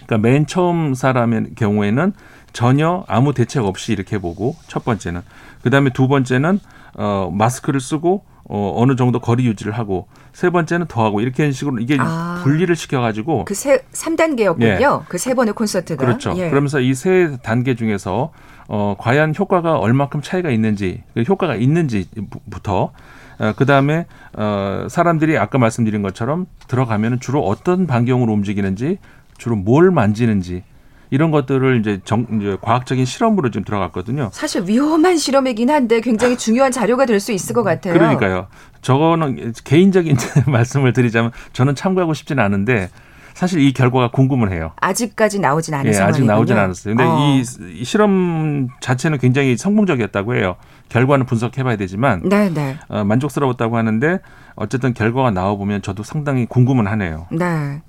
그러니까 0.05 0.17
맨 0.17 0.45
처음 0.45 0.93
사람의 0.93 1.55
경우에는 1.55 2.13
전혀 2.53 3.03
아무 3.07 3.33
대책 3.33 3.65
없이 3.65 3.93
이렇게 3.93 4.17
보고 4.17 4.55
첫 4.67 4.83
번째는 4.83 5.21
그다음에 5.63 5.91
두 5.91 6.07
번째는 6.07 6.59
어, 6.95 7.29
마스크를 7.33 7.79
쓰고 7.79 8.25
어, 8.53 8.73
어느 8.75 8.95
정도 8.95 9.19
거리 9.19 9.45
유지를 9.45 9.71
하고 9.73 10.07
세 10.33 10.49
번째는 10.49 10.87
더 10.87 11.05
하고 11.05 11.21
이렇게 11.21 11.51
식으로 11.51 11.79
이게 11.79 11.95
아, 11.99 12.41
분리를 12.43 12.75
시켜가지고 12.75 13.45
그세 13.45 13.79
3단계였군요. 13.93 14.61
예. 14.61 14.79
그세 15.07 15.33
번의 15.33 15.53
콘서트가 15.53 16.03
그렇죠. 16.05 16.33
예. 16.37 16.49
그러면서 16.49 16.79
이 16.79 16.93
세 16.93 17.37
단계 17.43 17.75
중에서 17.75 18.31
어, 18.67 18.95
과연 18.99 19.33
효과가 19.37 19.77
얼마큼 19.77 20.21
차이가 20.21 20.49
있는지 20.49 21.03
그 21.13 21.21
효과가 21.21 21.55
있는지부터 21.55 22.91
어, 23.39 23.53
그 23.55 23.65
다음에 23.65 24.05
어, 24.33 24.87
사람들이 24.89 25.37
아까 25.37 25.57
말씀드린 25.57 26.01
것처럼 26.01 26.45
들어가면 26.67 27.19
주로 27.21 27.41
어떤 27.45 27.87
반경으로 27.87 28.31
움직이는지 28.33 28.97
주로 29.37 29.55
뭘 29.55 29.91
만지는지 29.91 30.63
이런 31.11 31.29
것들을 31.29 31.79
이제, 31.81 31.99
정, 32.05 32.25
이제 32.39 32.57
과학적인 32.61 33.03
실험으로 33.05 33.51
좀 33.51 33.63
들어갔거든요. 33.65 34.29
사실 34.31 34.63
위험한 34.65 35.17
실험이긴 35.17 35.69
한데 35.69 35.99
굉장히 36.01 36.37
중요한 36.37 36.71
자료가 36.71 37.05
될 37.05 37.19
수 37.21 37.31
있을 37.33 37.53
것 37.53 37.61
같아요. 37.61 37.93
그러니까요. 37.93 38.47
저거는 38.81 39.53
개인적인 39.63 40.15
말씀을 40.47 40.91
드리자면 40.93 41.31
저는 41.53 41.75
참고하고 41.75 42.15
싶지는 42.15 42.43
않은데 42.43 42.89
사실 43.35 43.59
이 43.59 43.73
결과가 43.73 44.09
궁금을 44.09 44.51
해요. 44.51 44.71
아직까지 44.77 45.39
나오진 45.39 45.73
않은 45.75 45.87
예, 45.87 45.93
상황이군요. 45.93 46.23
아직 46.23 46.33
나오진 46.33 46.57
않았어요. 46.57 46.95
근데 46.95 47.03
어. 47.07 47.17
이, 47.19 47.43
이, 47.79 47.83
실험 47.83 48.69
자체는 48.79 49.19
굉장히 49.19 49.55
성공적이었다고 49.55 50.35
해요. 50.35 50.55
결과는 50.91 51.25
분석해봐야 51.25 51.77
되지만 51.77 52.21
네, 52.25 52.49
네. 52.49 52.77
어, 52.89 53.05
만족스러웠다고 53.05 53.77
하는데 53.77 54.19
어쨌든 54.55 54.93
결과가 54.93 55.31
나와 55.31 55.55
보면 55.55 55.81
저도 55.81 56.03
상당히 56.03 56.45
궁금은 56.45 56.85
하네요. 56.87 57.27
네. 57.31 57.81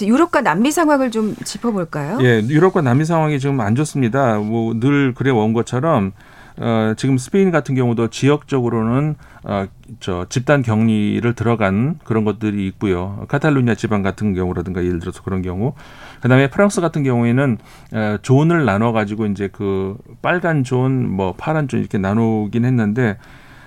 유럽과 0.00 0.40
남미 0.40 0.72
상황을 0.72 1.10
좀 1.10 1.34
짚어볼까요? 1.44 2.18
예, 2.22 2.40
유럽과 2.40 2.80
남미 2.80 3.04
상황이 3.04 3.38
지금 3.38 3.60
안 3.60 3.74
좋습니다. 3.76 4.38
뭐 4.38 4.74
늘 4.80 5.12
그래 5.14 5.30
온 5.30 5.52
것처럼 5.52 6.12
어, 6.58 6.94
지금 6.96 7.18
스페인 7.18 7.50
같은 7.50 7.74
경우도 7.74 8.08
지역적으로는 8.08 9.16
어, 9.44 9.66
저 10.00 10.26
집단 10.28 10.62
격리를 10.62 11.32
들어간 11.34 11.98
그런 12.04 12.24
것들이 12.24 12.66
있고요. 12.68 13.24
카탈루냐 13.28 13.74
지방 13.74 14.02
같은 14.02 14.34
경우라든가 14.34 14.84
예를 14.84 14.98
들어서 14.98 15.22
그런 15.22 15.42
경우. 15.42 15.74
그다음에 16.20 16.48
프랑스 16.48 16.80
같은 16.80 17.02
경우에는 17.02 17.58
어, 17.92 18.18
존을 18.22 18.64
나눠 18.64 18.92
가지고 18.92 19.26
이제 19.26 19.48
그 19.52 19.96
빨간 20.22 20.64
존, 20.64 21.08
뭐 21.08 21.34
파란 21.36 21.68
존 21.68 21.80
이렇게 21.80 21.98
나누긴 21.98 22.64
했는데 22.64 23.18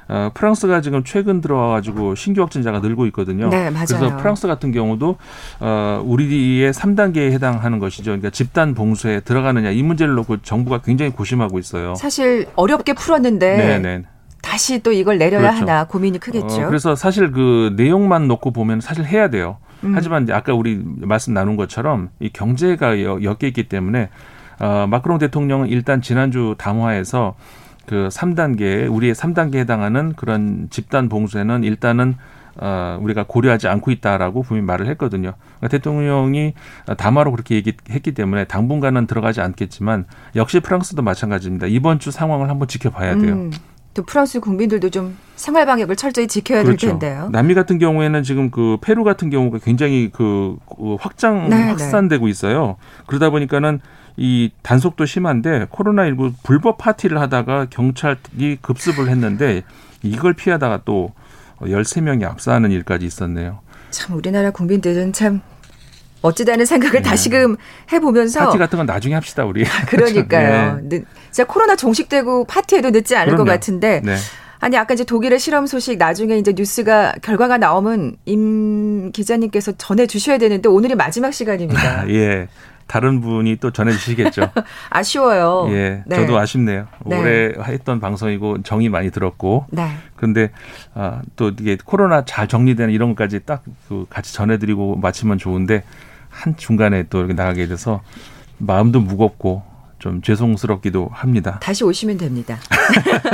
어, 0.09 0.31
프랑스가 0.33 0.81
지금 0.81 1.03
최근 1.03 1.39
들어와가지고 1.39 2.15
신규 2.15 2.41
확진자가 2.41 2.79
늘고 2.79 3.05
있거든요. 3.07 3.49
네, 3.49 3.69
맞아요. 3.69 3.85
그래서 3.87 4.17
프랑스 4.17 4.47
같은 4.47 4.71
경우도 4.71 5.17
어, 5.59 6.03
우리의 6.03 6.73
3단계에 6.73 7.31
해당하는 7.31 7.77
것이죠. 7.77 8.05
그러니까 8.05 8.31
집단 8.31 8.73
봉쇄에 8.73 9.19
들어가느냐 9.19 9.69
이 9.69 9.83
문제를 9.83 10.15
놓고 10.15 10.37
정부가 10.37 10.79
굉장히 10.81 11.11
고심하고 11.11 11.59
있어요. 11.59 11.93
사실 11.95 12.47
어렵게 12.55 12.93
풀었는데 12.93 13.57
네네. 13.57 13.79
네. 13.79 14.03
다시 14.41 14.79
또 14.79 14.91
이걸 14.91 15.19
내려야 15.19 15.41
그렇죠. 15.41 15.57
하나 15.59 15.83
고민이 15.85 16.17
크겠죠. 16.17 16.63
어, 16.63 16.67
그래서 16.67 16.95
사실 16.95 17.31
그 17.31 17.73
내용만 17.75 18.27
놓고 18.27 18.51
보면 18.51 18.81
사실 18.81 19.05
해야 19.05 19.29
돼요. 19.29 19.57
음. 19.83 19.93
하지만 19.95 20.27
아까 20.31 20.53
우리 20.53 20.81
말씀 20.83 21.33
나눈 21.33 21.55
것처럼 21.55 22.09
이 22.19 22.29
경제가 22.29 23.01
엮여 23.01 23.37
있기 23.43 23.69
때문에 23.69 24.09
어, 24.59 24.87
마크롱 24.89 25.19
대통령은 25.19 25.67
일단 25.67 26.01
지난주 26.01 26.55
담화에서 26.57 27.35
그 27.89 28.07
3단계 28.11 28.87
우리의 28.93 29.15
3단계에 29.15 29.55
해당하는 29.55 30.13
그런 30.13 30.67
집단 30.69 31.09
봉쇄는 31.09 31.63
일단은 31.63 32.17
어, 32.61 32.99
우리가 33.01 33.25
고려하지 33.27 33.67
않고 33.67 33.89
있다라고 33.89 34.43
분명히 34.43 34.67
말을 34.67 34.87
했거든요. 34.89 35.33
그러니까 35.57 35.67
대통령이 35.69 36.53
담화로 36.97 37.31
그렇게 37.31 37.55
얘기했기 37.55 38.13
때문에 38.13 38.43
당분간은 38.45 39.07
들어가지 39.07 39.41
않겠지만 39.41 40.05
역시 40.35 40.59
프랑스도 40.59 41.01
마찬가지입니다. 41.01 41.65
이번 41.65 41.97
주 41.97 42.11
상황을 42.11 42.51
한번 42.51 42.67
지켜봐야 42.67 43.17
돼요. 43.17 43.33
음, 43.33 43.51
또 43.95 44.03
프랑스 44.03 44.39
국민들도 44.39 44.91
좀 44.91 45.17
생활 45.35 45.65
방역을 45.65 45.95
철저히 45.95 46.27
지켜야 46.27 46.61
그렇죠. 46.61 46.85
될 46.85 46.89
텐데요. 46.91 47.29
남미 47.31 47.55
같은 47.55 47.79
경우에는 47.79 48.21
지금 48.21 48.51
그 48.51 48.77
페루 48.81 49.03
같은 49.03 49.31
경우가 49.31 49.57
굉장히 49.63 50.11
그, 50.13 50.57
그 50.77 50.95
확장 50.99 51.49
네, 51.49 51.57
네. 51.57 51.63
확산되고 51.69 52.27
있어요. 52.27 52.75
그러다 53.07 53.31
보니까는 53.31 53.79
이 54.21 54.51
단속도 54.63 55.05
심한데 55.05 55.67
코로나19 55.71 56.33
불법 56.43 56.77
파티를 56.77 57.19
하다가 57.21 57.67
경찰이 57.69 58.57
급습을 58.61 59.07
했는데 59.07 59.63
이걸 60.03 60.33
피하다가 60.33 60.81
또 60.83 61.13
13명이 61.61 62.25
압사하는 62.25 62.71
일까지 62.71 63.05
있었네요. 63.05 63.59
참 63.91 64.17
우리나라 64.17 64.51
국민들은 64.51 65.13
참 65.13 65.41
멋지다는 66.21 66.65
생각을 66.65 67.01
네. 67.01 67.09
다시금 67.09 67.55
해보면서 67.93 68.41
파티 68.47 68.57
같은 68.57 68.75
건 68.75 68.85
나중에 68.85 69.15
합시다 69.15 69.45
우리. 69.45 69.63
그러니까요. 69.87 70.81
네. 70.83 71.03
진짜 71.31 71.45
코로나 71.45 71.77
종식되고 71.77 72.43
파티에도 72.43 72.89
늦지 72.89 73.15
않을 73.15 73.27
그럼요. 73.27 73.45
것 73.45 73.51
같은데. 73.51 74.01
네. 74.03 74.17
아니 74.59 74.75
아까 74.75 74.93
이제 74.93 75.05
독일의 75.05 75.39
실험 75.39 75.65
소식 75.65 75.97
나중에 75.97 76.37
이제 76.37 76.51
뉴스가 76.53 77.13
결과가 77.21 77.57
나오면 77.57 78.17
임 78.25 79.13
기자님께서 79.13 79.71
전해 79.77 80.05
주셔야 80.07 80.37
되는데 80.37 80.67
오늘이 80.67 80.95
마지막 80.95 81.33
시간입니다. 81.33 82.09
예. 82.11 82.49
다른 82.89 83.21
분이 83.21 83.57
또 83.57 83.71
전해주시겠죠. 83.71 84.49
아쉬워요. 84.89 85.67
예, 85.69 86.03
네. 86.05 86.15
저도 86.17 86.37
아쉽네요. 86.37 86.87
네. 87.05 87.17
올해 87.17 87.53
했던 87.71 87.99
방송이고 88.01 88.63
정이 88.63 88.89
많이 88.89 89.11
들었고. 89.11 89.67
네. 89.69 89.91
그런데 90.17 90.49
아, 90.95 91.21
또 91.37 91.49
이게 91.59 91.77
코로나 91.85 92.25
잘 92.25 92.47
정리되는 92.47 92.93
이런 92.93 93.09
것까지 93.09 93.41
딱 93.45 93.63
그 93.87 94.05
같이 94.09 94.33
전해드리고 94.33 94.97
마치면 94.97 95.37
좋은데 95.37 95.83
한 96.29 96.55
중간에 96.57 97.03
또 97.09 97.19
이렇게 97.19 97.33
나가게 97.33 97.67
돼서 97.67 98.01
마음도 98.57 98.99
무겁고 98.99 99.63
좀 99.99 100.21
죄송스럽기도 100.21 101.09
합니다. 101.11 101.59
다시 101.61 101.83
오시면 101.83 102.17
됩니다. 102.17 102.57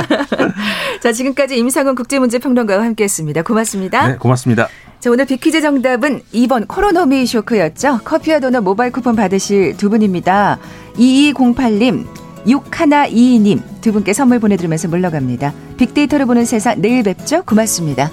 자, 1.02 1.12
지금까지 1.12 1.58
임상훈 1.58 1.96
국제문제평론가와 1.96 2.84
함께했습니다. 2.84 3.44
고맙습니다. 3.44 4.08
네, 4.08 4.16
고맙습니다. 4.18 4.68
자, 5.00 5.12
오늘 5.12 5.26
비키즈 5.26 5.62
정답은 5.62 6.22
2번 6.34 6.68
코로노미 6.68 7.26
쇼크였죠. 7.28 8.00
커피와 8.04 8.40
도넛 8.40 8.64
모바일 8.64 8.92
쿠폰 8.92 9.16
받으실 9.16 9.78
두 9.78 9.90
분입니다. 9.90 10.58
2208님, 10.96 12.06
6122님 12.48 13.62
두 13.82 13.92
분께 13.92 14.14
선물 14.14 14.40
보내드리면서 14.40 14.88
물러갑니다. 14.88 15.54
빅데이터를 15.78 16.26
보는 16.26 16.46
세상 16.46 16.82
내일 16.82 17.04
뵙죠. 17.04 17.44
고맙습니다. 17.44 18.10